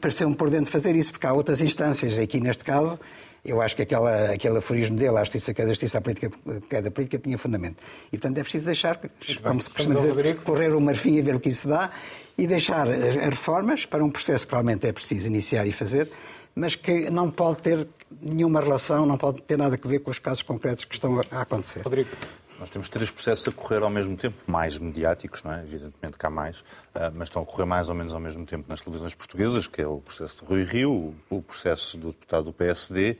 [0.00, 2.98] pareceu-me por dentro fazer isso, porque há outras instâncias, aqui neste caso,
[3.44, 6.30] eu acho que aquela, aquele aforismo dele, a justiça que é justiça, a política
[6.68, 7.76] que é política, tinha fundamento.
[8.12, 9.00] E, portanto, é preciso deixar,
[9.42, 11.90] como se costuma dizer, correr o marfim e ver o que isso dá
[12.38, 16.08] e deixar as reformas para um processo que realmente é preciso iniciar e fazer,
[16.54, 17.86] mas que não pode ter
[18.20, 21.40] nenhuma relação, não pode ter nada a ver com os casos concretos que estão a
[21.40, 21.82] acontecer.
[21.82, 22.10] Rodrigo.
[22.58, 25.64] Nós temos três processos a correr ao mesmo tempo, mais mediáticos, não é?
[25.64, 26.62] evidentemente que há mais,
[26.94, 29.82] ah, mas estão a correr mais ou menos ao mesmo tempo nas televisões portuguesas, que
[29.82, 33.18] é o processo de Rui Rio, o processo do deputado do PSD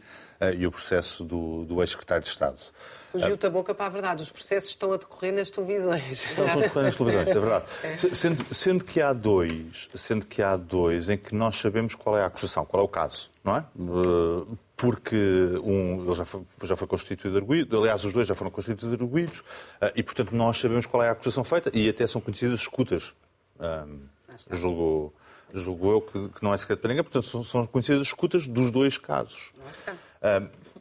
[0.50, 2.58] e o processo do, do ex-secretário de Estado.
[3.12, 4.22] Fugiu-te a boca para a verdade.
[4.22, 6.24] Os processos estão a decorrer nas televisões.
[6.24, 7.64] Estão, a decorrer nas televisões, é verdade.
[7.82, 7.96] É.
[7.96, 12.22] Sendo, sendo, que há dois, sendo que há dois em que nós sabemos qual é
[12.22, 13.58] a acusação, qual é o caso, não é?
[13.60, 14.46] Ah,
[14.78, 15.16] porque
[15.62, 19.44] um ele já foi, já foi constituído arguído, aliás, os dois já foram constituídos arguídos,
[19.80, 23.14] ah, e, portanto, nós sabemos qual é a acusação feita e até são conhecidas escutas.
[23.60, 24.00] Um,
[24.50, 25.14] julgo,
[25.52, 28.72] julgo eu que, que, não é segredo para ninguém, portanto, são, são conhecidas escutas dos
[28.72, 29.52] dois casos.
[29.86, 30.11] Um,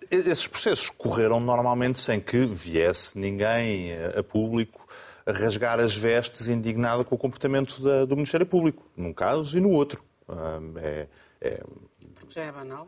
[0.10, 4.88] esses processos correram normalmente sem que viesse ninguém a público
[5.26, 9.62] a rasgar as vestes indignado com o comportamento da, do Ministério Público, num caso e
[9.62, 10.04] no outro.
[10.78, 11.08] É,
[11.42, 11.64] é...
[12.30, 12.88] Já é banal.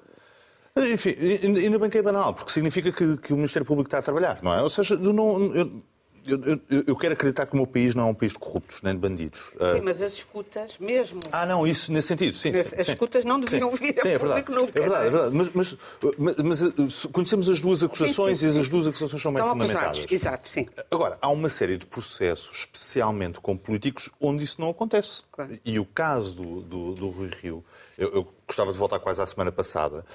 [0.76, 4.02] Enfim, ainda bem que é banal, porque significa que, que o Ministério Público está a
[4.02, 4.62] trabalhar, não é?
[4.62, 5.84] Ou seja, não, eu,
[6.26, 8.82] eu, eu, eu, quero acreditar que o meu país não é um país de corruptos
[8.82, 9.52] nem de bandidos.
[9.52, 9.84] Sim, uh...
[9.84, 11.20] mas as escutas mesmo.
[11.32, 12.50] Ah, não, isso nesse sentido, sim.
[12.50, 14.80] As, sim, as escutas não deviam sim, vir sim, é verdade, nunca.
[14.80, 15.36] É verdade, é verdade.
[15.36, 15.78] Mas,
[16.18, 20.06] mas, mas, conhecemos as duas acusações sim, sim, e as duas acusações são bem fundamentadas.
[20.10, 20.66] Exato, sim.
[20.90, 25.24] Agora, há uma série de processos, especialmente com políticos, onde isso não acontece.
[25.32, 25.58] Claro.
[25.64, 27.64] E o caso do, do, do Rui Rio,
[27.98, 30.06] eu, eu, gostava de voltar quase à semana passada,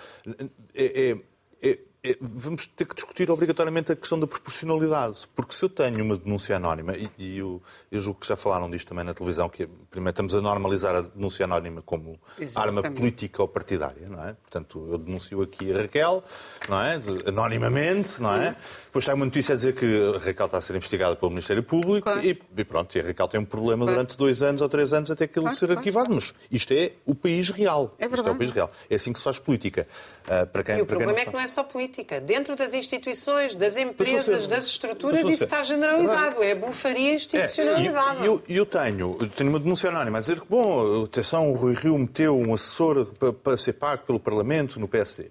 [0.75, 1.19] é, é, é
[1.63, 1.79] é,
[2.21, 5.29] vamos ter que discutir obrigatoriamente a questão da proporcionalidade.
[5.35, 8.71] Porque se eu tenho uma denúncia anónima, e, e eu, eu julgo que já falaram
[8.71, 12.87] disto também na televisão, que primeiro estamos a normalizar a denúncia anónima como Exatamente.
[12.87, 14.35] arma política ou partidária, não é?
[14.35, 16.23] Portanto, eu denuncio aqui a Raquel,
[16.69, 17.01] não é?
[17.27, 18.57] Anonimamente, não é?
[18.87, 21.63] Depois sai uma notícia a dizer que a Raquel está a ser investigada pelo Ministério
[21.63, 22.25] Público claro.
[22.25, 23.97] e, e, pronto, e a Raquel tem um problema claro.
[23.97, 26.15] durante dois anos ou três anos até aquilo claro, ser arquivado.
[26.15, 27.95] Mas isto é o país real.
[27.99, 28.71] É isto é o país real.
[28.89, 29.87] É assim que se faz política.
[30.25, 32.21] Uh, para quem, e o para problema quem é que não é só política.
[32.21, 36.43] Dentro das instituições, das empresas, das estruturas, isso está generalizado.
[36.43, 38.25] É bufaria institucionalizada.
[38.25, 41.55] É, eu, eu, tenho, eu tenho uma denúncia anónima a dizer que, bom, atenção, o
[41.55, 45.31] Rui Rio meteu um assessor para, para ser pago pelo Parlamento no PSD.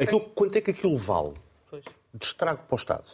[0.00, 1.34] Aquilo, quanto é que aquilo vale?
[1.70, 1.84] Pois.
[2.14, 3.10] De estrago para o Estado.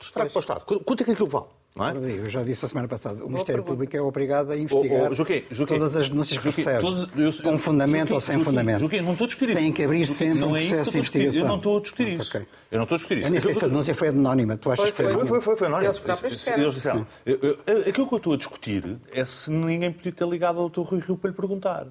[0.00, 0.64] Extrato para o Estado.
[0.84, 1.46] Quanto é que aquilo vale?
[1.78, 2.12] Não é?
[2.12, 5.14] Eu já disse a semana passada, o Ministério Público é obrigado a investigar Oh, oh,
[5.14, 8.80] Joaquim, Joaquim, todas as denúncias que Joaquim, recebe, todos- eu- com fundamento ou sem fundamento.
[8.80, 9.58] Joaquim, não estou a discutir isso.
[9.62, 11.18] Tem que abrir sempre não um é processo de a discutir.
[11.22, 11.40] investigação.
[11.40, 12.36] Eu não estou a discutir isso.
[12.36, 12.46] ok.
[12.70, 13.28] Eu não estou a discutir isso.
[13.28, 14.56] Eu nem sei se a denúncia foi anónima.
[14.56, 15.12] Tu achas Foi, que foi foi.
[15.12, 15.40] Foi, anónima?
[15.40, 15.90] foi, foi, foi anónimo.
[16.20, 16.62] Eles disseram.
[16.62, 17.06] Eles disseram.
[17.24, 20.68] Eu- eu- Aquilo que eu estou a discutir é se ninguém podia ter ligado ao
[20.68, 20.80] Dr.
[20.80, 21.86] Rui Rio para lhe perguntar.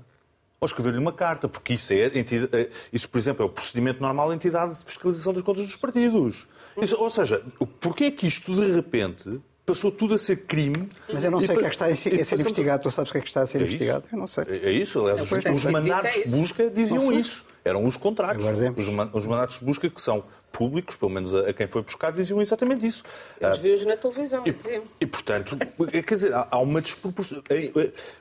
[0.59, 4.29] Ou escrever-lhe uma carta, porque isso é, é- isso, por exemplo, é o procedimento normal
[4.29, 6.47] da entidade de fiscalização das contas dos partidos.
[6.81, 7.43] Isso- ou seja,
[7.79, 10.87] porquê é que isto, de repente, passou tudo a ser crime?
[11.11, 12.83] Mas eu não sei o que é que está a ser investigado.
[12.83, 13.73] Tu sabes o que é que está a ser É isso?
[13.75, 14.05] investigado?
[14.09, 14.45] Eu não sei.
[14.49, 15.71] É é isso, aliás, os, é.
[15.71, 17.45] mandatos É de busca diziam isso.
[17.65, 18.45] Eram os contratos.
[18.77, 21.81] Os, man- os mandatos de busca que são públicos, pelo menos a, a quem foi
[21.83, 23.03] buscar, diziam exatamente isso.
[23.41, 24.83] Eu Ah, vi-os na televisão e diziam.
[25.01, 25.57] e, portanto,
[25.91, 27.43] quer dizer, há há uma desproporção.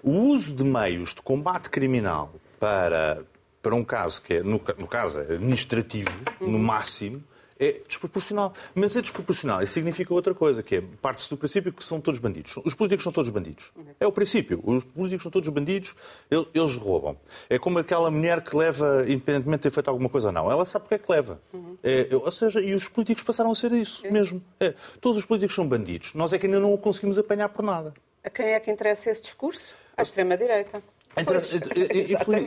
[0.02, 3.22] O uso de meios de combate criminal para,
[3.62, 7.22] para um caso que é, no, no caso, é administrativo, no máximo,
[7.58, 8.52] é desproporcional.
[8.74, 9.62] Mas é desproporcional.
[9.62, 12.54] Isso significa outra coisa, que é parte-se do princípio que são todos bandidos.
[12.64, 13.72] Os políticos são todos bandidos.
[13.98, 14.60] É o princípio.
[14.64, 15.94] Os políticos são todos bandidos,
[16.30, 17.16] el- eles roubam.
[17.48, 20.64] É como aquela mulher que leva, independentemente de ter feito alguma coisa ou não, ela
[20.64, 21.40] sabe porque é que leva.
[21.82, 24.42] É, ou seja, e os políticos passaram a ser isso mesmo.
[24.60, 26.14] É, todos os políticos são bandidos.
[26.14, 27.94] Nós é que ainda não o conseguimos apanhar por nada.
[28.24, 29.72] A quem é que interessa esse discurso?
[29.96, 30.82] À extrema-direita.
[31.24, 31.50] Pois.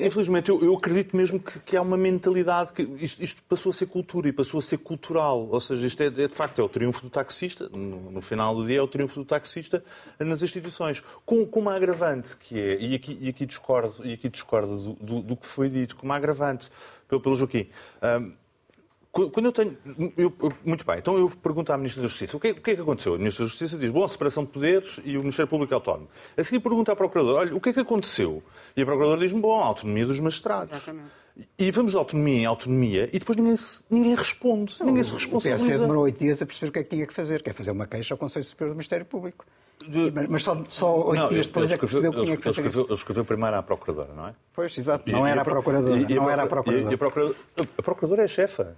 [0.02, 3.74] Infelizmente, eu, eu acredito mesmo que, que há uma mentalidade que isto, isto passou a
[3.74, 5.48] ser cultura e passou a ser cultural.
[5.50, 8.54] Ou seja, isto é, é, de facto é o triunfo do taxista, no, no final
[8.56, 9.84] do dia é o triunfo do taxista
[10.20, 11.04] nas instituições.
[11.26, 14.94] Com, com uma agravante que é, e aqui, e aqui discordo, e aqui discordo do,
[14.94, 16.70] do- do que foi dito, com uma agravante
[17.08, 17.68] pelo, pelo Joaquim.
[18.00, 18.34] Qu-
[19.12, 19.78] quando eu tenho.
[20.18, 22.72] eu- muito bem, então eu pergunto à Ministra da Justiça o que, é- o que
[22.72, 23.16] é que aconteceu?
[23.16, 26.08] A Ministra da Justiça diz: bom, separação de poderes e o Ministério Público é autónomo.
[26.38, 28.44] A seguir pergunta à Procuradora: olha, o que é que aconteceu?
[28.78, 30.76] E a Procuradora diz-me: bom, a autonomia dos magistrados.
[30.76, 31.20] Exatamente.
[31.58, 35.16] E vamos de autonomia em autonomia e depois ninguém, se- ninguém responde, ninguém se O
[35.16, 35.80] PSC responsabiliza.
[35.80, 37.72] demorou oito dias a perceber o que é que tinha que fazer, que é fazer
[37.72, 39.46] uma queixa ao Conselho Superior do Ministério Público.
[39.88, 42.18] De- Mas, só, só oito Não, dias ele, depois ele é que escreveu, percebeu que
[42.18, 42.92] ele tinha que fazer escreveu, isso.
[42.92, 44.36] ele escreveu primeiro à Procuradora, não é?
[44.54, 45.10] Pois, exato.
[45.10, 45.96] E- Não e era a Procuradora.
[45.98, 46.92] e- e Não era a Procura- Procuradora.
[46.92, 47.38] E, a, Procuradora,
[47.78, 48.76] a Procuradora é a chefa.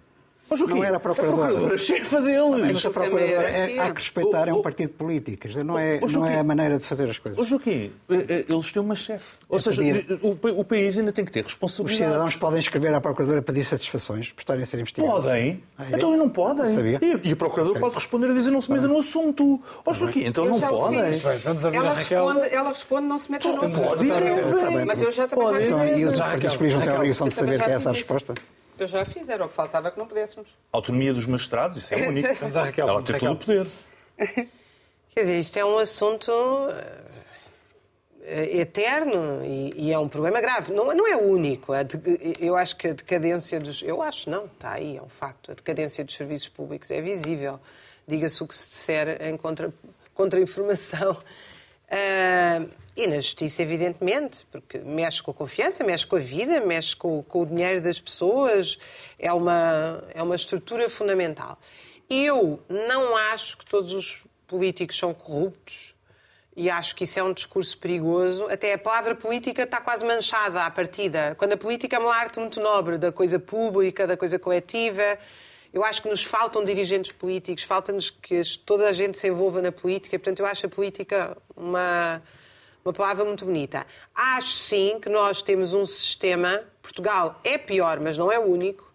[0.52, 0.74] Mas o quê?
[0.74, 1.44] Não era a Procuradora.
[1.44, 2.72] A Procuradora é chefa deles.
[2.74, 5.48] Mas a Procuradora é, há que respeitar, é O- um o- partido político.
[5.64, 7.42] Não é, o não é a maneira de fazer as coisas.
[7.42, 9.36] Ô Joaquim, eh, eh, eles têm uma chefe.
[9.48, 9.82] Ou É seja,
[10.22, 12.12] o, pa- o país ainda tem que ter Os responsabilidade.
[12.12, 15.14] cidadãos podem escrever à Procuradora pedir satisfações por estarem a ser investigados.
[15.24, 15.64] Podem?
[15.78, 15.96] Ah, é?
[15.96, 16.66] Então não podem.
[16.66, 17.00] Não sabia.
[17.02, 19.62] E, e o procurador pode responder a dizer não se meta no assunto.
[19.86, 21.00] Ó Joaquim, então não o podem.
[21.02, 24.04] Bem, vamos ouvir ela, responde, ela responde, não se meta no Pode assunto.
[24.04, 24.86] e Tá tá.
[24.86, 25.60] Mas eu já também Pode.
[25.60, 27.90] já Então, e Já, partidos políticos não têm a obrigação de saber que é essa
[27.90, 28.34] a resposta?
[28.82, 30.50] Eu já fiz, era o que faltava que não pudéssemos.
[30.72, 32.28] Autonomia dos magistrados, isso é único.
[32.48, 32.88] Raquel.
[32.90, 33.68] Ela tem todo o poder.
[34.18, 36.32] Quer dizer, isto é um assunto
[38.24, 40.74] eh, eterno e, e é um problema grave.
[40.74, 41.74] Não, não é o único.
[41.74, 42.00] A de-
[42.40, 43.82] eu acho que a decadência dos.
[43.84, 45.52] Eu acho, não, está aí, é um facto.
[45.52, 47.60] A decadência dos serviços públicos é visível.
[48.08, 49.72] Diga-se o que se disser em contra-
[50.14, 51.18] contra-informação.
[51.20, 51.51] Ah,
[52.96, 57.24] e na justiça, evidentemente, porque mexe com a confiança, mexe com a vida, mexe com,
[57.24, 58.78] com o dinheiro das pessoas,
[59.18, 61.58] é uma, é uma estrutura fundamental.
[62.10, 65.96] Eu não acho que todos os políticos são corruptos
[66.56, 68.46] e acho que isso é um discurso perigoso.
[68.48, 71.34] Até a palavra política está quase manchada à partida.
[71.38, 75.18] Quando a política é uma arte muito nobre da coisa pública, da coisa coletiva.
[75.74, 79.72] Eu acho que nos faltam dirigentes políticos, falta-nos que toda a gente se envolva na
[79.72, 80.20] política.
[80.20, 82.22] Portanto, eu acho a política uma,
[82.84, 83.86] uma palavra muito bonita.
[84.14, 88.92] Acho sim que nós temos um sistema, Portugal é pior, mas não é o único,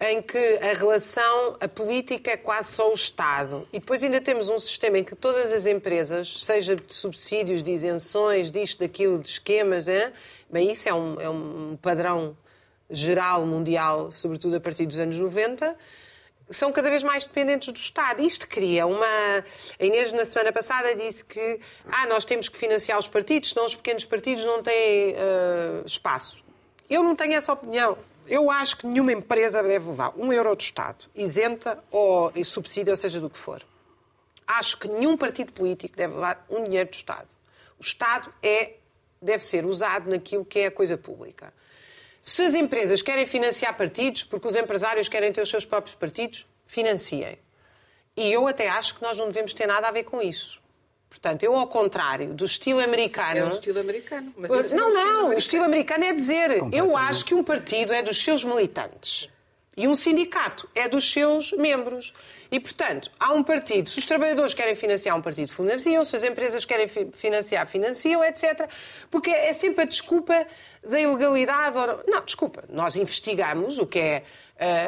[0.00, 3.66] em que a relação, a política é quase só o Estado.
[3.72, 7.70] E depois ainda temos um sistema em que todas as empresas, seja de subsídios, de
[7.70, 10.12] isenções, disto, daquilo, de esquemas, hein?
[10.50, 12.36] bem, isso é um, é um padrão
[12.90, 15.76] geral mundial, sobretudo a partir dos anos 90,
[16.48, 18.22] são cada vez mais dependentes do Estado.
[18.22, 19.06] Isto cria uma.
[19.78, 23.66] A Inês, na semana passada, disse que ah, nós temos que financiar os partidos, senão
[23.66, 26.44] os pequenos partidos não têm ah, espaço.
[26.88, 27.98] Eu não tenho essa opinião.
[28.28, 32.96] Eu acho que nenhuma empresa deve levar um euro do Estado, isenta ou subsídio, ou
[32.96, 33.62] seja do que for.
[34.46, 37.28] Acho que nenhum partido político deve levar um dinheiro do Estado.
[37.78, 38.74] O Estado é,
[39.20, 41.52] deve ser usado naquilo que é a coisa pública.
[42.28, 46.44] Se as empresas querem financiar partidos, porque os empresários querem ter os seus próprios partidos,
[46.66, 47.38] financiem.
[48.16, 50.60] E eu até acho que nós não devemos ter nada a ver com isso.
[51.08, 53.38] Portanto, eu, ao contrário do estilo americano.
[53.38, 54.34] É o estilo americano.
[54.36, 55.38] Mas é Não, o estilo não, o americano.
[55.38, 59.30] estilo americano é dizer, eu acho que um partido é dos seus militantes.
[59.76, 62.14] E um sindicato é dos seus membros.
[62.50, 63.90] E, portanto, há um partido.
[63.90, 66.02] Se os trabalhadores querem financiar um partido, financiam.
[66.02, 68.70] Se as empresas querem financiar, financiam, etc.
[69.10, 70.46] Porque é sempre a desculpa
[70.82, 71.76] da ilegalidade.
[72.08, 72.64] Não, desculpa.
[72.70, 74.22] Nós investigamos o que é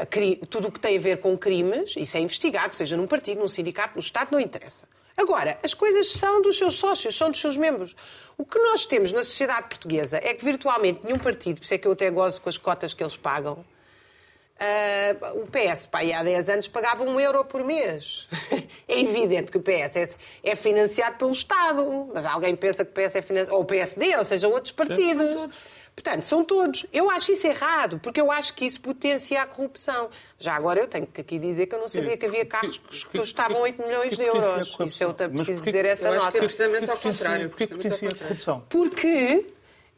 [0.03, 1.95] uh, tudo o que tem a ver com crimes.
[1.95, 4.89] Isso é investigado, seja num partido, num sindicato, no Estado, não interessa.
[5.19, 7.95] Agora, as coisas são dos seus sócios, são dos seus membros.
[8.39, 11.79] O que nós temos na sociedade portuguesa é que virtualmente nenhum partido, por isso é
[11.79, 13.65] que eu até gozo com as cotas que eles pagam,
[14.59, 18.27] Uh, o PS, pá, há 10 anos, pagava um euro por mês.
[18.89, 19.97] é evidente que o PS
[20.43, 23.65] é, é, financiado pelo Estado, mas alguém pensa que o PS é financiado, ou o
[23.65, 25.49] PSD, ou seja, outros partidos.
[25.95, 26.87] Portanto, são todos.
[26.93, 30.11] Eu acho isso errado, porque eu acho que isso potencia a corrupção.
[30.39, 33.19] Já agora eu tenho que aqui dizer que eu não sabia que havia carros que,
[33.19, 34.77] custavam 8 milhões de euros.
[34.85, 36.33] Isso eu preciso dizer essa nota.
[36.33, 37.49] Que é precisamente ao contrário.
[37.49, 38.65] Porquê que potencia a corrupção?
[38.69, 39.47] Porque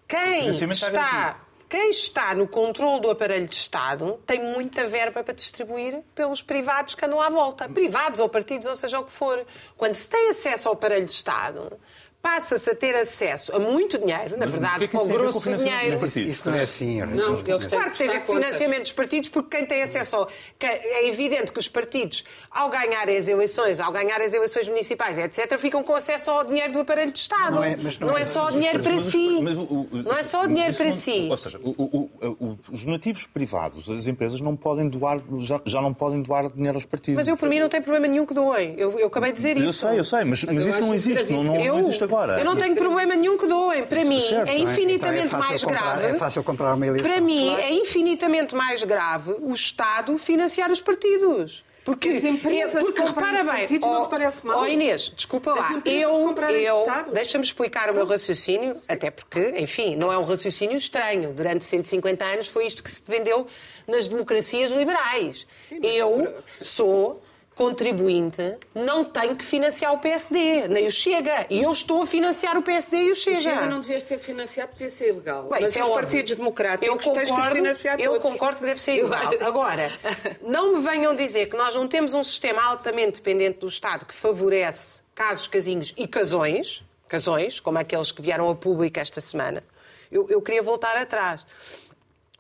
[0.09, 6.03] quem está quem está no controle do aparelho de Estado tem muita verba para distribuir
[6.17, 7.69] pelos privados que andam à volta.
[7.69, 9.47] Privados ou partidos, ou seja o que for.
[9.77, 11.79] Quando se tem acesso ao aparelho de Estado,
[12.23, 16.07] passa-se a ter acesso a muito dinheiro, na verdade, com grosso dinheiro.
[16.07, 17.01] Isso não é assim.
[17.01, 19.83] Não, eles claro que tem a ver com o financiamento dos partidos, porque quem tem
[19.83, 20.29] acesso ao...
[20.61, 25.59] É evidente que os partidos, ao ganharem as eleições, ao ganharem as eleições municipais, etc.,
[25.59, 27.55] ficam com acesso ao dinheiro do aparelho de Estado.
[27.55, 29.41] Não é, não não é, é só o dinheiro para si.
[29.41, 31.29] Não é só o dinheiro para si.
[31.31, 31.61] Ou seja,
[32.71, 36.85] os donativos privados, as empresas não podem doar, já, já não podem doar dinheiro aos
[36.85, 37.17] partidos.
[37.17, 38.75] Mas eu, para mim, não tenho problema nenhum que doem.
[38.77, 39.87] Eu, eu acabei de dizer eu isso.
[39.87, 41.33] Eu sei, eu sei, mas, mas isso não existe.
[41.33, 42.39] Não, não, não existe agora.
[42.39, 43.85] Eu não tenho problema nenhum que doem.
[43.85, 46.17] Para mim certo, é infinitamente então é mais comprar, grave.
[46.17, 47.11] É fácil comprar uma eleição.
[47.11, 51.65] Para mim é infinitamente mais grave o Estado financiar os partidos.
[51.85, 54.61] Porque, as empresas é, porque repara bem, oh, não te parece mal?
[54.61, 60.13] Oh Inês, desculpa lá, eu, eu deixa-me explicar o meu raciocínio, até porque, enfim, não
[60.13, 61.33] é um raciocínio estranho.
[61.33, 63.47] Durante 150 anos foi isto que se vendeu
[63.87, 65.47] nas democracias liberais.
[65.69, 67.23] Sim, eu sou
[67.55, 71.47] contribuinte não tem que financiar o PSD, nem o Chega.
[71.51, 73.39] E eu estou a financiar o PSD e o Chega.
[73.39, 75.43] O Chega não devias ter que financiar porque devia ser ilegal.
[75.49, 76.03] Bem, Mas é os óbvio.
[76.03, 79.33] partidos democráticos eu concordo, financiar Eu concordo que deve ser ilegal.
[79.43, 79.93] Agora,
[80.43, 84.15] não me venham dizer que nós não temos um sistema altamente dependente do Estado que
[84.15, 89.63] favorece casos, casinhos e casões, casões, como aqueles que vieram a público esta semana.
[90.11, 91.47] Eu, eu queria voltar atrás.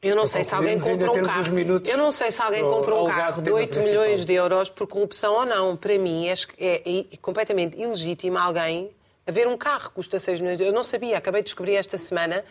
[0.02, 1.58] Eu não sei se alguém comprou um carro.
[1.84, 5.34] Eu não sei se alguém comprou um carro de 8 milhões de euros por corrupção
[5.34, 5.76] ou não.
[5.76, 8.90] Para mim é, é, é completamente ilegítimo alguém
[9.26, 10.72] haver um carro que custa 6 milhões de euros.
[10.72, 12.42] Eu não sabia, acabei de descobrir esta semana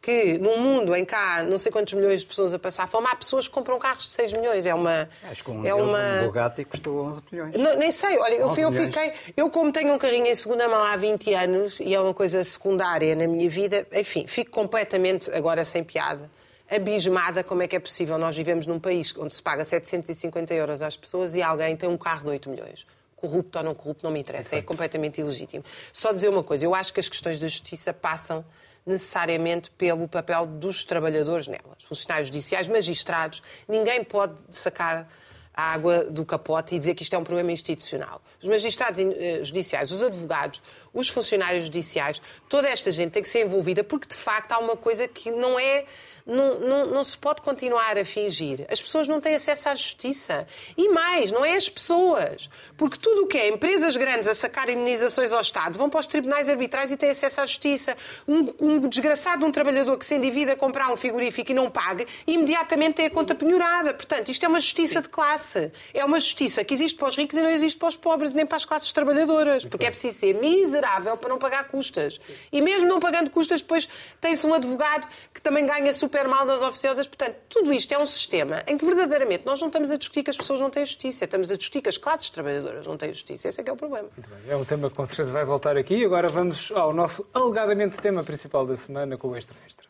[0.00, 3.08] que num mundo em que há não sei quantos milhões de pessoas a passar fome,
[3.08, 4.64] há pessoas que compram carros de 6 milhões.
[4.64, 5.08] É uma.
[5.24, 6.22] Acho que um, é uma...
[6.22, 7.56] um Bugatti custou 11 milhões.
[7.56, 9.12] Não, nem sei, olha, eu, eu fiquei.
[9.36, 12.44] Eu, como tenho um carrinho em segunda mão há 20 anos e é uma coisa
[12.44, 16.30] secundária na minha vida, enfim, fico completamente agora sem piada
[16.74, 18.16] abismada como é que é possível.
[18.18, 21.98] Nós vivemos num país onde se paga 750 euros às pessoas e alguém tem um
[21.98, 22.86] carro de 8 milhões.
[23.16, 24.56] Corrupto ou não corrupto, não me interessa.
[24.56, 25.64] É completamente ilegítimo.
[25.92, 28.44] Só dizer uma coisa: eu acho que as questões da justiça passam
[28.84, 31.84] necessariamente pelo papel dos trabalhadores nelas.
[31.86, 33.42] Funcionários judiciais, magistrados.
[33.68, 35.08] Ninguém pode sacar
[35.54, 38.22] a água do capote e dizer que isto é um problema institucional.
[38.40, 43.44] Os magistrados eh, judiciais, os advogados, os funcionários judiciais, toda esta gente tem que ser
[43.44, 45.84] envolvida porque, de facto, há uma coisa que não é
[46.26, 48.64] não, não, não, se pode continuar a fingir.
[48.70, 50.46] As pessoas não têm acesso à justiça.
[50.76, 52.48] E mais, não é as pessoas.
[52.76, 56.06] Porque tudo o que é empresas grandes a sacar indenizações ao Estado vão para os
[56.06, 57.96] tribunais arbitrais e têm acesso à justiça.
[58.26, 62.06] Um, um desgraçado, um trabalhador que se endivida a comprar um frigorífico e não pague,
[62.26, 63.92] imediatamente tem a conta penhorada.
[63.92, 65.72] Portanto, isto é uma justiça de classe.
[65.92, 68.46] É uma justiça que existe para os ricos e não existe para os pobres, nem
[68.46, 69.64] para as classes trabalhadoras.
[69.64, 72.20] Porque é preciso ser miserável para não pagar custas.
[72.52, 73.88] E mesmo não pagando custas, depois
[74.20, 77.06] tem-se um advogado que também ganha super super mal nas oficiosas.
[77.06, 80.28] Portanto, tudo isto é um sistema em que verdadeiramente nós não estamos a discutir que
[80.28, 83.48] as pessoas não têm justiça, estamos a discutir que as classes trabalhadoras não têm justiça.
[83.48, 84.10] Esse é que é o problema.
[84.46, 86.04] É um tema que com certeza vai voltar aqui.
[86.04, 89.86] Agora vamos ao nosso alegadamente tema principal da semana com o extra-extra.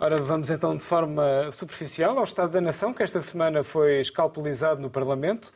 [0.00, 4.80] Ora, vamos então de forma superficial ao Estado da Nação, que esta semana foi escalpelizado
[4.80, 5.52] no Parlamento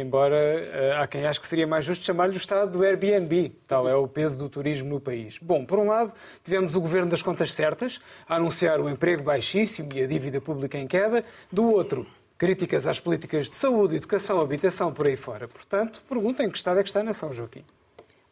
[0.00, 3.50] embora uh, há quem ache que seria mais justo chamar-lhe o estado do Airbnb.
[3.66, 5.38] Tal é o peso do turismo no país.
[5.40, 9.90] Bom, por um lado, tivemos o governo das contas certas a anunciar o emprego baixíssimo
[9.94, 11.24] e a dívida pública em queda.
[11.50, 12.06] Do outro,
[12.38, 15.46] críticas às políticas de saúde, educação, habitação, por aí fora.
[15.46, 17.64] Portanto, perguntem que estado é que está a nação, Joaquim.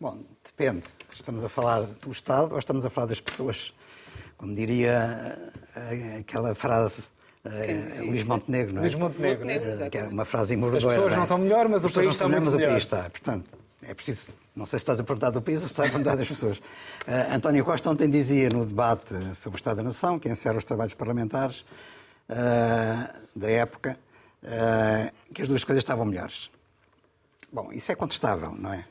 [0.00, 0.86] Bom, depende.
[1.14, 3.74] Estamos a falar do Estado ou estamos a falar das pessoas?
[4.38, 5.38] Como diria
[5.76, 7.02] eh, aquela frase
[7.44, 8.84] Uh, Luís Montenegro, não é?
[8.84, 9.90] Luís Montenegro, Montenegro é?
[9.90, 10.86] que é uma frase imordoira.
[10.86, 12.52] As pessoas não estão melhor, mas o país está muito melhor.
[12.52, 13.50] Mas o país está, portanto,
[13.82, 16.16] é preciso, não sei se estás a perguntar do país ou se estás a perguntar
[16.16, 16.58] das pessoas.
[16.58, 20.64] Uh, António Costa ontem dizia no debate sobre o Estado da Nação, que encerra os
[20.64, 21.60] trabalhos parlamentares
[22.28, 23.98] uh, da época,
[24.44, 26.50] uh, que as duas coisas estavam melhores.
[27.50, 28.84] Bom, isso é contestável, não é?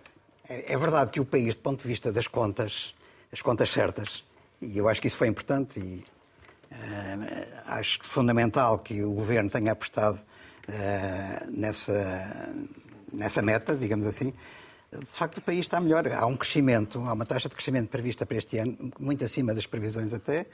[0.50, 0.74] é?
[0.74, 2.95] É verdade que o país, do ponto de vista das contas,
[3.32, 4.24] as contas certas,
[4.60, 6.04] e eu acho que isso foi importante e
[7.65, 10.20] acho fundamental que o Governo tenha apostado
[11.49, 12.49] nessa,
[13.11, 14.34] nessa meta, digamos assim,
[14.91, 16.07] de facto o país está melhor.
[16.07, 19.65] Há um crescimento, há uma taxa de crescimento prevista para este ano, muito acima das
[19.65, 20.47] previsões até.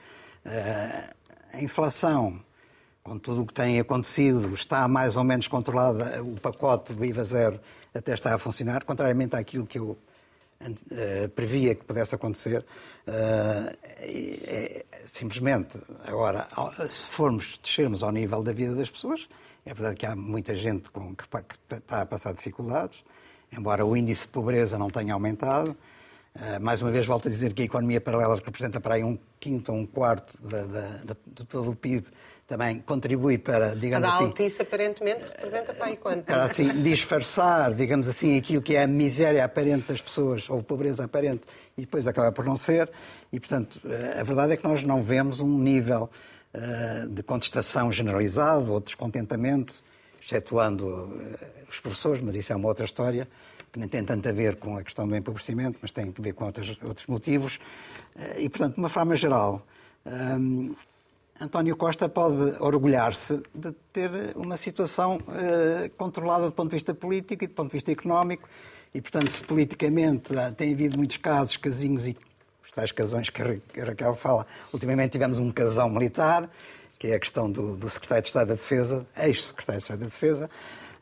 [0.43, 1.09] Eh,
[1.53, 2.39] a inflação,
[3.01, 6.21] com tudo o que tem acontecido, está mais ou menos controlada.
[6.21, 7.59] O pacote do IVA zero
[7.93, 9.97] até está a funcionar, contrariamente àquilo que eu
[11.35, 12.65] previa que pudesse acontecer.
[13.07, 16.47] Uh, é, simplesmente, agora,
[16.89, 19.27] se formos descermos ao nível da vida das pessoas,
[19.65, 21.25] é verdade que há muita gente com, que
[21.73, 23.03] está a passar dificuldades,
[23.51, 25.75] embora o índice de pobreza não tenha aumentado.
[26.35, 29.17] Uh, mais uma vez, volto a dizer que a economia paralela representa para aí um
[29.39, 32.05] quinto ou um quarto de, de, de, todo o PIB,
[32.45, 34.25] também contribui para, digamos assim...
[34.25, 36.25] altice, aparentemente, representa para aí quanto?
[36.25, 40.63] Para, assim, disfarçar, digamos assim, aquilo que é a miséria aparente das pessoas, ou a
[40.63, 41.43] pobreza aparente,
[41.77, 42.91] e depois acaba por não ser.
[43.31, 46.09] E, portanto, eh, a verdade é que nós não vemos um nível
[46.53, 49.83] uh, de contestação generalizado ou descontentamento
[50.21, 51.21] excetuando
[51.69, 53.27] os professores, mas isso é uma outra história,
[53.75, 56.31] que nem tem tanto a ver com a questão do empobrecimento, mas tem a ver
[56.31, 57.59] com outros, outros motivos.
[58.17, 59.67] Eh, e, portanto, de uma forma geral,
[60.05, 60.73] um,
[61.41, 67.43] António Costa pode orgulhar-se de ter uma situação uh, controlada do ponto de vista político
[67.43, 68.47] e do ponto de vista económico,
[68.93, 72.15] e, portanto, se politicamente tem havido muitos casos, casinhos e
[72.63, 76.49] os tais casões que a Raquel fala, ultimamente tivemos um casão militar,
[76.97, 80.05] que é a questão do, do secretário de Estado da Defesa, ex-secretário de Estado da
[80.05, 80.49] Defesa.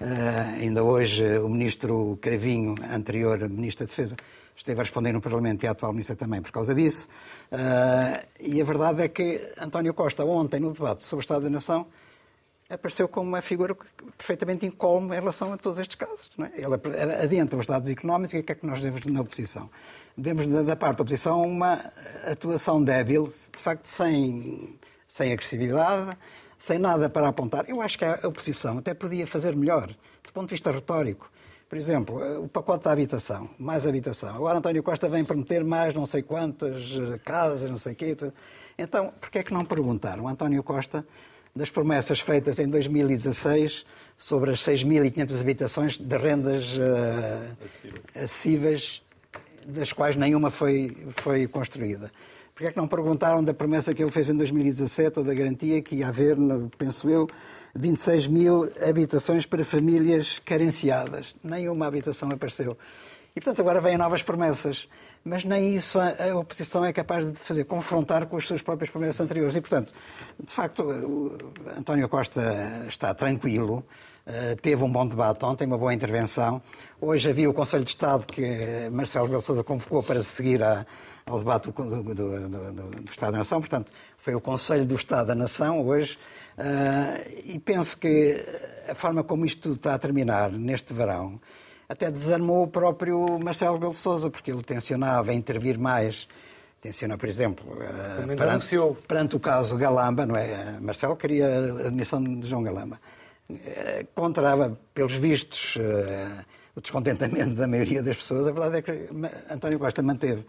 [0.04, 4.18] Uh, ainda hoje o ministro Cravinho, anterior ministro da Defesa,
[4.54, 7.08] esteve a responder no Parlamento e a atual ministra também por causa disso.
[7.49, 11.49] Uh, e a verdade é que António Costa, ontem, no debate sobre o Estado da
[11.49, 11.88] Nação,
[12.70, 13.78] apareceu como uma figura
[14.18, 16.30] perfeitamente incólume em relação a todos estes casos.
[16.38, 16.62] É?
[16.62, 19.70] Ele adianta os dados económicos e o que é que nós devemos na oposição?
[20.18, 21.76] Devemos, da parte da oposição, uma
[22.30, 24.78] atuação débil, de facto, sem
[25.14, 26.18] sem agressividade,
[26.66, 27.66] sem nada para apontar.
[27.68, 31.30] Eu acho que a oposição até podia fazer melhor, do ponto de vista retórico.
[31.68, 34.36] Por exemplo, o pacote da habitação, mais habitação.
[34.36, 38.16] Agora António Costa vem prometer mais não sei quantas eh, casas, não sei o quê.
[38.78, 41.05] Então, por que é que não perguntaram António Costa
[41.55, 43.86] das promessas feitas em 2016
[44.18, 47.57] sobre as 6.500 habitações de rendas uh,
[48.16, 49.01] acessíveis,
[49.66, 52.11] das quais nenhuma foi, foi construída?
[52.54, 55.82] Porquê é que não perguntaram da promessa que ele fez em 2017 ou da garantia
[55.82, 56.38] que ia haver,
[56.78, 57.28] penso eu,
[57.74, 61.36] 26 mil habitações para famílias carenciadas?
[61.43, 62.78] Nenhuma habitação apareceu.
[63.36, 64.88] E, portanto, agora vêm novas promessas.
[65.26, 69.22] Mas nem isso a, oposição é capaz de fazer, confrontar com as suas próprias promessas
[69.22, 69.56] anteriores.
[69.56, 69.91] E, portanto,
[70.39, 71.38] de facto,
[71.78, 73.84] António Costa está tranquilo,
[74.28, 76.62] eh, teve um bom debate ontem, uma boa intervenção.
[76.99, 80.86] Hoje havia o Conselho de Estado que Marcelo Rebelo Sousa convocou para seguir a,
[81.26, 82.50] ao debate do, do, do,
[83.02, 83.60] do, Estado da Nação.
[83.60, 86.18] Portanto, foi o Conselho do Estado da Nação hoje.
[86.58, 88.44] Uh, e penso que
[88.88, 91.40] a forma como isto tudo está a terminar neste verão
[91.90, 96.28] até desarmou o próprio Marcelo Rebelo de Sousa, porque ele tencionava intervir mais.
[96.82, 98.76] Tenciona, por exemplo, uh, perante,
[99.08, 100.78] perante, o caso Galamba, não é?
[100.82, 103.00] Marcelo queria a admissão de João Galamba.
[103.50, 105.78] Uh, contra, pelos vistos,
[106.76, 108.48] o descontentamento da maioria das pessoas.
[108.48, 109.10] A verdade é que
[109.50, 110.46] António Costa manteve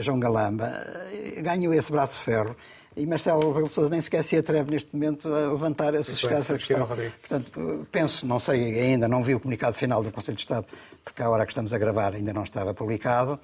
[0.00, 0.66] João Galamba,
[1.12, 2.56] eh, ganhou esse braço de ferro.
[2.96, 6.56] E Marcelo Rebelo Sousa nem sequer se atreve neste momento a levantar, a suscitar essa
[6.56, 6.86] questão.
[6.86, 10.64] Portanto, penso, não sei ainda, não vi o comunicado final do Conselho de Estado,
[11.04, 13.38] porque à hora que estamos a gravar ainda não estava publicado,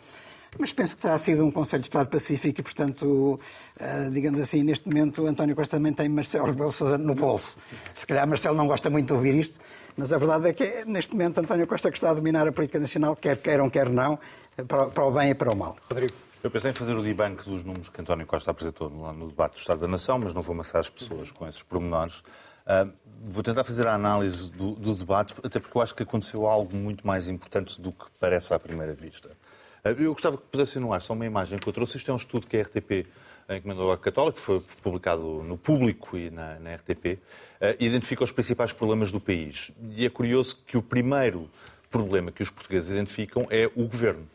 [0.59, 3.39] mas penso que terá sido um Conselho de Estado pacífico e, portanto,
[3.79, 7.59] eh, digamos assim, neste momento António Costa também tem Marcelo Rebelo Sousa no bolso.
[7.95, 9.61] Se calhar Marcelo não gosta muito de ouvir isto,
[9.99, 12.79] mas a verdade é que neste momento António Costa que está a dominar a política
[12.79, 14.19] nacional, quer queiram, quer não,
[14.67, 15.77] para o bem e para o mal.
[15.91, 16.32] Rodrigo.
[16.43, 19.59] Eu pensei em fazer o debunk dos números que António Costa apresentou no debate do
[19.59, 22.19] Estado da Nação, mas não vou amassar as pessoas com esses pormenores.
[22.67, 26.45] Uh, vou tentar fazer a análise do, do, debate, até porque eu acho que aconteceu
[26.45, 29.29] algo muito mais importante do que parece à primeira vista.
[29.85, 31.97] Uh, eu gostava que pusesse no ar só uma imagem que eu trouxe.
[31.97, 33.07] Isto é um estudo que a RTP
[33.49, 37.21] encomendou à Católica, que foi publicado no público e na, na RTP,
[37.61, 39.71] uh, identifica os principais problemas do país.
[39.93, 41.49] E é curioso que o primeiro
[41.89, 44.27] problema que os portugueses identificam é o governo.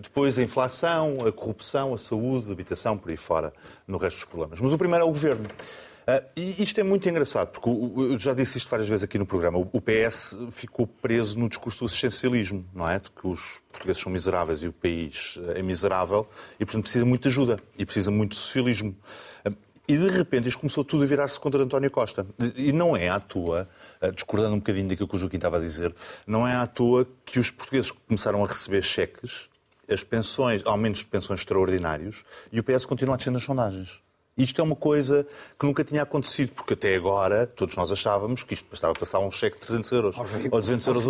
[0.00, 3.52] Depois a inflação, a corrupção, a saúde, a habitação, por aí fora,
[3.86, 4.60] no resto dos problemas.
[4.60, 5.48] Mas o primeiro é o governo.
[6.08, 9.26] Uh, e isto é muito engraçado, porque eu já disse isto várias vezes aqui no
[9.26, 9.58] programa.
[9.58, 12.98] O PS ficou preso no discurso do assistencialismo, não é?
[12.98, 16.26] De que os portugueses são miseráveis e o país é miserável
[16.58, 18.96] e, portanto, precisa de ajuda e precisa muito de socialismo.
[19.46, 19.54] Uh,
[19.86, 22.26] e, de repente, isto começou tudo a virar-se contra António Costa.
[22.56, 23.68] E não é à toa,
[24.00, 25.94] uh, discordando um bocadinho daquilo que o Joaquim estava a dizer,
[26.26, 29.50] não é à toa que os portugueses começaram a receber cheques,
[29.88, 34.00] as pensões, aumentos de pensões extraordinários, e o PS continua a descer nas sondagens.
[34.36, 35.26] Isto é uma coisa
[35.58, 39.32] que nunca tinha acontecido, porque até agora todos nós achávamos que isto bastava passar um
[39.32, 40.16] cheque de 300 euros
[40.52, 41.04] ou 200 euros.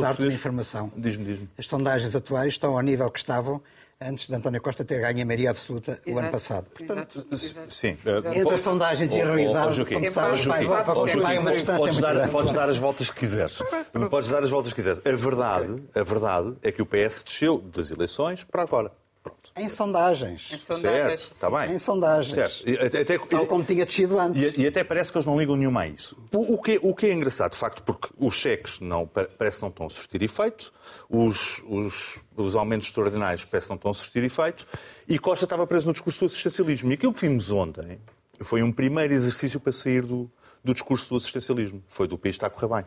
[0.97, 1.49] Diz-me, diz-me.
[1.59, 3.61] As sondagens atuais estão ao nível que estavam
[4.01, 6.67] antes de António Costa ter ganho a maioria absoluta o ano passado.
[6.71, 7.97] Portanto, exato, sim.
[8.35, 12.15] Entre as sondagens e a realidade, como sabes, vai, vai uma distância podes muito dar,
[12.15, 12.33] grande.
[12.33, 13.59] podes dar as voltas que quiseres.
[14.11, 15.01] podes dar as voltas que quiseres.
[15.05, 18.93] A verdade, a verdade é que o PS desceu das eleições para agora.
[19.23, 19.51] Pronto.
[19.57, 20.49] Em sondagens.
[20.53, 21.21] Em sondagens.
[21.21, 21.75] Certo, está bem.
[21.75, 22.35] Em sondagens.
[22.35, 22.69] Certo.
[22.69, 24.41] E até, até- Tal como tinha descido antes.
[24.57, 26.17] E, e até parece que eles não ligam nenhuma a isso.
[26.35, 29.59] O, o que, o que é engraçado, de facto, porque os cheques não, pa- parece
[29.59, 30.73] que não estão a surtir efeito,
[31.11, 34.67] os, os, os aumentos extraordinários parece que não estão a surtir efeito,
[35.09, 36.91] e Costa estava preso no discurso do assistencialismo.
[36.91, 37.99] E aquilo que vimos ontem
[38.41, 40.31] foi um primeiro exercício para sair do,
[40.63, 41.83] do discurso do assistencialismo.
[41.89, 42.85] Foi do país está a correr bem.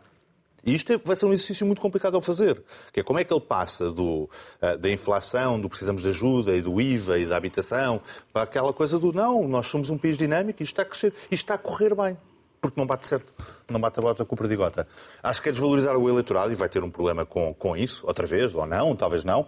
[0.63, 2.61] E isto é- vai ser um exercício muito complicado ao fazer.
[2.93, 4.29] Que é como é que ele passa do,
[4.61, 8.01] ah, da inflação, do precisamos de ajuda e do IVA e da habitação,
[8.31, 11.33] para aquela coisa do não, nós somos um país dinâmico e está a crescer, isto
[11.33, 12.17] está a correr bem.
[12.61, 13.33] Porque não bate certo,
[13.67, 14.87] não bate a bota com o perdigota.
[15.23, 18.27] Acho que é desvalorizar o eleitorado e vai ter um problema com, com isso, outra
[18.27, 19.47] vez, ou não, talvez não.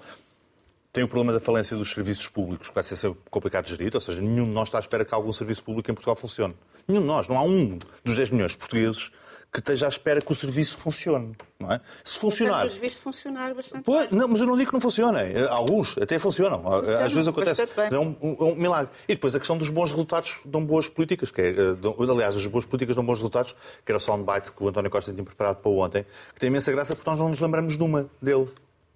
[0.92, 3.92] Tem o problema da falência dos serviços públicos, que vai ser sempre complicado de gerir,
[3.94, 6.56] ou seja, nenhum de nós está à espera que algum serviço público em Portugal funcione.
[6.88, 9.12] Nenhum de nós, não há um dos 10 milhões de portugueses
[9.54, 11.36] que esteja à espera que o serviço funcione.
[11.60, 11.80] Não é?
[12.04, 12.62] Se funcionar.
[12.64, 14.18] Temos visto funcionar bastante Pois, bem.
[14.20, 15.32] não, mas eu não digo que não funcionem.
[15.32, 16.64] Eh, Alguns até funcionam.
[17.06, 17.62] Às vezes acontece.
[17.92, 18.90] É um, um- é um milagre.
[19.08, 21.30] E depois a questão dos bons resultados dão boas políticas.
[21.30, 24.52] Que é, eh, dão- aliás, as boas políticas dão bons resultados, que era o soundbite
[24.52, 27.30] que o António Costa tinha preparado para ontem, que tem imensa graça porque nós não
[27.30, 28.50] nos lembramos de uma dele.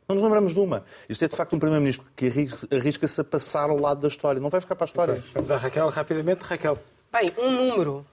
[0.09, 0.83] Não nos lembramos de uma.
[1.07, 4.41] Isto é de facto um Primeiro-Ministro que arris- arrisca-se a passar ao lado da história.
[4.41, 5.23] Não vai ficar para a história.
[5.35, 6.41] Vamos à Raquel rapidamente.
[6.43, 6.79] Raquel,
[7.11, 8.05] Bem, um número.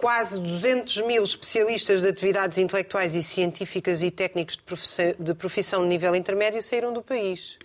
[0.00, 4.58] Quase 200 mil especialistas de atividades intelectuais e científicas e técnicos
[5.18, 7.58] de profissão, de nível intermédio saíram do país.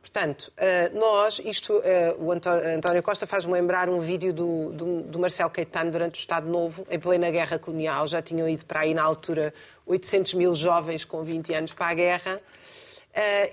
[0.00, 0.52] Portanto,
[0.92, 1.80] nós, isto,
[2.18, 6.20] o Antó- António Costa faz-me lembrar um vídeo do, do, do Marcelo Caetano durante o
[6.20, 8.06] Estado Novo, em plena Guerra Colonial.
[8.06, 9.54] Já tinham ido para aí, na altura,
[9.86, 12.40] 800 mil jovens com 20 anos para a guerra.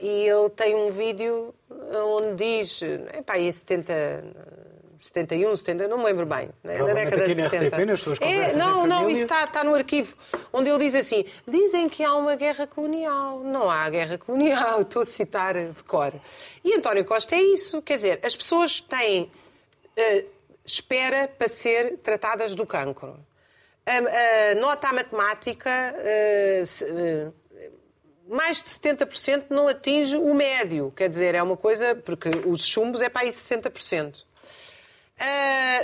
[0.01, 2.82] E ele tem um vídeo onde diz,
[3.18, 4.24] epá, aí 70,
[5.07, 6.77] 71, 70, não me lembro bem, né?
[6.79, 7.75] na década de na 70.
[7.75, 9.13] RTP, nas suas é, não, não, família.
[9.13, 10.15] isso está, está no arquivo,
[10.51, 13.39] onde ele diz assim: dizem que há uma guerra colonial.
[13.43, 16.13] Não há guerra colonial, estou a citar de cor.
[16.63, 19.31] E António Costa é isso, quer dizer, as pessoas têm
[19.95, 20.25] eh,
[20.65, 23.17] espera para ser tratadas do cancro.
[23.85, 25.69] A, a nota à matemática.
[25.99, 27.29] eh, se- eh,
[28.29, 30.91] mais de 70% não atinge o médio.
[30.93, 31.95] Quer dizer, é uma coisa.
[31.95, 34.25] Porque os chumbos é para aí 60%.
[35.20, 35.80] Ah,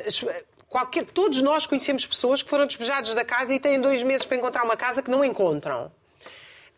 [0.68, 4.38] qualquer- todos nós conhecemos pessoas que foram despejados da casa e têm dois meses para
[4.38, 5.92] encontrar uma casa que não encontram.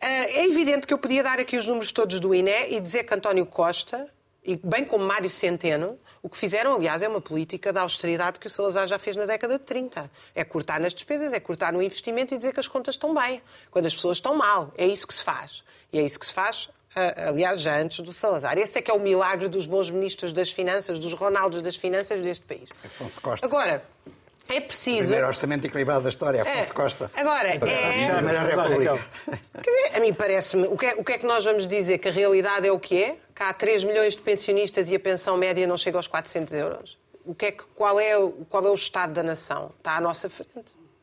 [0.00, 3.04] Ah, é evidente que eu podia dar aqui os números todos do INE e dizer
[3.04, 4.06] que António Costa,
[4.44, 8.46] e bem como Mário Centeno, o que fizeram, aliás, é uma política de austeridade que
[8.46, 10.10] o Salazar já fez na década de 30.
[10.34, 13.40] É cortar nas despesas, é cortar no investimento e dizer que as contas estão bem,
[13.70, 14.72] quando as pessoas estão mal.
[14.76, 15.62] É isso que se faz.
[15.92, 16.68] E é isso que se faz,
[17.28, 18.56] aliás, já antes do Salazar.
[18.58, 22.20] Esse é que é o milagre dos bons ministros das finanças, dos Ronaldos das finanças
[22.22, 22.68] deste país.
[22.84, 23.46] Afonso Costa.
[23.46, 23.82] Agora,
[24.48, 25.00] é preciso.
[25.00, 27.10] Primeiro orçamento equilibrado da história, Afonso É, Costa.
[27.14, 27.52] Agora, é.
[27.52, 28.62] República.
[28.62, 28.98] Raquel.
[29.62, 30.66] Quer dizer, a mim parece-me.
[30.68, 31.98] O que, é, o que é que nós vamos dizer?
[31.98, 33.16] Que a realidade é o que é?
[33.34, 36.96] Que há 3 milhões de pensionistas e a pensão média não chega aos 400 euros?
[37.24, 39.72] O que é que, qual, é, o- qual é o estado da nação?
[39.78, 40.52] Está à nossa frente.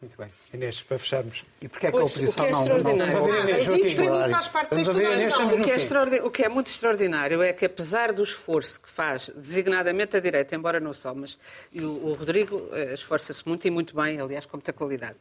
[0.04, 0.28] Muito bem.
[0.54, 1.45] Inês, para fecharmos.
[1.62, 3.24] E porquê é que a oposição o que é não, não extraordinário.
[3.34, 3.86] Ah, Inês, mas Joaquim.
[3.88, 5.38] isso para mim faz parte Vamos desta ouvir a Inês, razão.
[5.39, 8.22] estamos O no que, é extraordi- o que é muito extraordinário é que, apesar do
[8.22, 11.38] esforço que faz, designadamente a direita, embora não só, mas
[11.72, 15.16] e o, o Rodrigo eh, esforça-se muito e muito bem, aliás, com muita qualidade.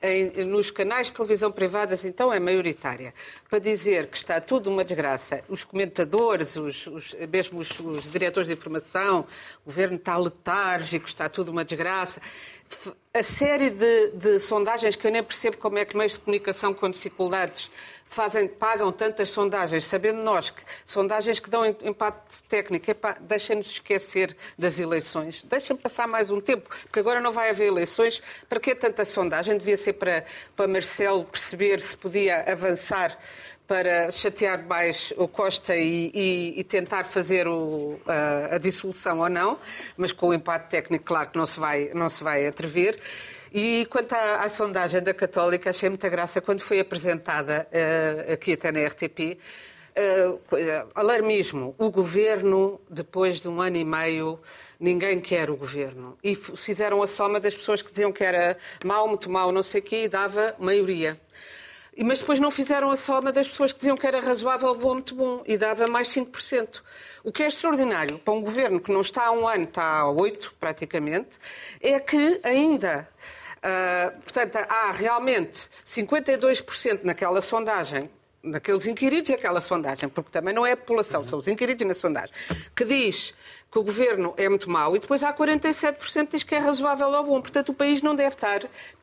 [0.00, 3.12] Em- nos canais de televisão privadas, então, é maioritária.
[3.50, 8.46] Para dizer que está tudo uma desgraça, os comentadores, os, os- mesmo os, os diretores
[8.46, 9.26] de informação,
[9.64, 12.22] o governo está letárgico, está tudo uma desgraça.
[13.14, 16.72] A série de, de sondagens que eu nem percebo como é que meios de comunicação
[16.72, 17.70] com dificuldades
[18.08, 22.86] fazem, pagam tantas sondagens, sabendo nós que sondagens que dão impacto técnico,
[23.20, 28.22] deixem-nos esquecer das eleições, deixem passar mais um tempo, porque agora não vai haver eleições.
[28.48, 29.58] Para que tanta sondagem?
[29.58, 30.24] Devia ser para,
[30.56, 33.18] para Marcelo perceber se podia avançar
[33.68, 39.28] para chatear mais o Costa e, e, e tentar fazer o, a, a, dissolução ou
[39.28, 39.58] não,
[39.94, 42.98] mas com o empate técnico, claro que não se vai, não se vai atrever.
[43.52, 48.54] E quanto à, à sondagem da Católica, achei muita graça quando foi apresentada uh, aqui
[48.54, 49.38] até na RTP.
[49.98, 50.40] Uh,
[50.94, 51.74] alarmismo.
[51.76, 54.40] O governo, depois de um ano e meio,
[54.80, 56.16] ninguém quer o governo.
[56.24, 59.80] E fizeram a soma das pessoas que diziam que era mau, muito mau, não sei
[59.82, 61.18] o quê, e dava maioria.
[62.04, 65.14] Mas depois não fizeram a soma das pessoas que diziam que era razoável, ou muito
[65.14, 66.80] bom, e dava mais 5%.
[67.24, 70.10] O que é extraordinário para um governo que não está há um ano, está há
[70.10, 71.30] oito, praticamente,
[71.80, 73.08] é que ainda.
[73.58, 78.08] Uh, portanto, há realmente 52% naquela sondagem,
[78.42, 82.32] naqueles inquiridos daquela sondagem, porque também não é a população, são os inquiridos na sondagem,
[82.74, 83.34] que diz
[83.70, 87.08] que o governo é muito mau e depois há 47% que diz que é razoável
[87.08, 87.40] ou bom.
[87.40, 88.62] Portanto, o país não deve estar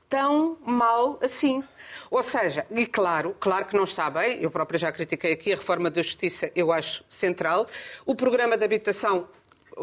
[0.10, 1.64] tão mal assim.
[2.10, 5.56] Ou seja, e claro, claro que não está bem, eu própria já critiquei aqui a
[5.56, 7.66] reforma da Justiça, eu acho central.
[8.06, 9.28] O programa de habitação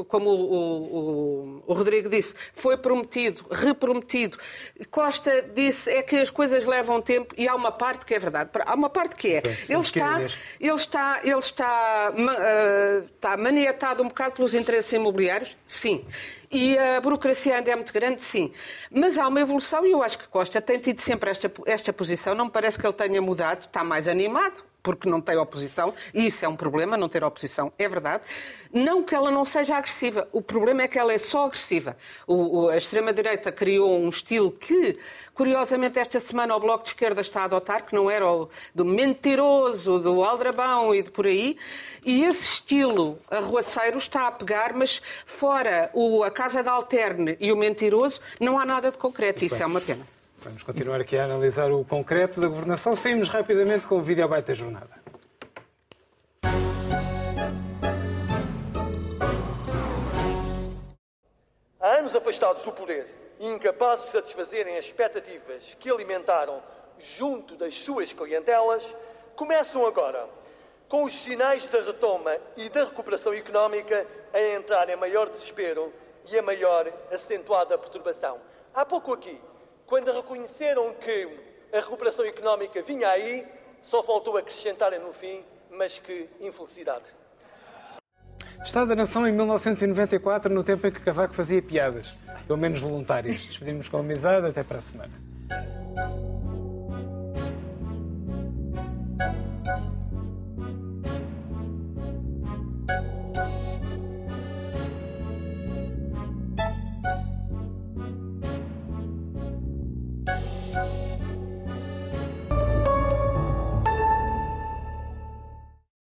[0.08, 4.38] como o, o, o, Rodrigo disse, foi prometido, reprometido.
[4.90, 8.50] Costa disse é que as coisas levam tempo e há uma parte que é verdade.
[8.64, 9.42] Há uma parte que é.
[9.68, 10.20] Ele está,
[10.58, 15.56] ele está, ele está, uh, está maniatado um bocado pelos interesses imobiliários?
[15.66, 16.04] Sim.
[16.52, 18.52] E a burocracia ainda é muito grande, sim.
[18.90, 22.34] Mas há uma evolução e eu acho que Costa tem tido sempre esta, esta posição.
[22.34, 26.26] Não me parece que ele tenha mudado, está mais animado porque não tem oposição, e
[26.26, 28.24] isso é um problema, não ter oposição, é verdade.
[28.72, 31.96] Não que ela não seja agressiva, o problema é que ela é só agressiva.
[32.26, 34.98] O, o, a extrema-direita criou um estilo que,
[35.34, 38.84] curiosamente, esta semana o Bloco de Esquerda está a adotar, que não era o do
[38.84, 41.56] mentiroso, do aldrabão e de por aí,
[42.04, 47.52] e esse estilo arruaceiro está a pegar, mas fora o, a Casa da Alterne e
[47.52, 50.11] o mentiroso, não há nada de concreto, isso é uma pena.
[50.44, 52.96] Vamos continuar aqui a analisar o concreto da governação.
[52.96, 54.90] Saímos rapidamente com o vídeo abaixo da jornada.
[61.78, 63.06] Há anos afastados do poder
[63.38, 66.60] e incapazes de satisfazerem as expectativas que alimentaram
[66.98, 68.82] junto das suas clientelas,
[69.36, 70.28] começam agora,
[70.88, 75.92] com os sinais da retoma e da recuperação económica, a entrar em maior desespero
[76.28, 78.40] e a maior acentuada perturbação.
[78.74, 79.40] Há pouco aqui,
[79.86, 81.28] quando reconheceram que
[81.72, 83.46] a recuperação económica vinha aí,
[83.80, 87.14] só faltou acrescentarem no fim, mas que infelicidade.
[88.64, 92.14] Estado da Nação em 1994, no tempo em que Cavaco fazia piadas,
[92.46, 93.44] pelo menos voluntárias.
[93.46, 95.12] Despedimos com amizade, até para a semana.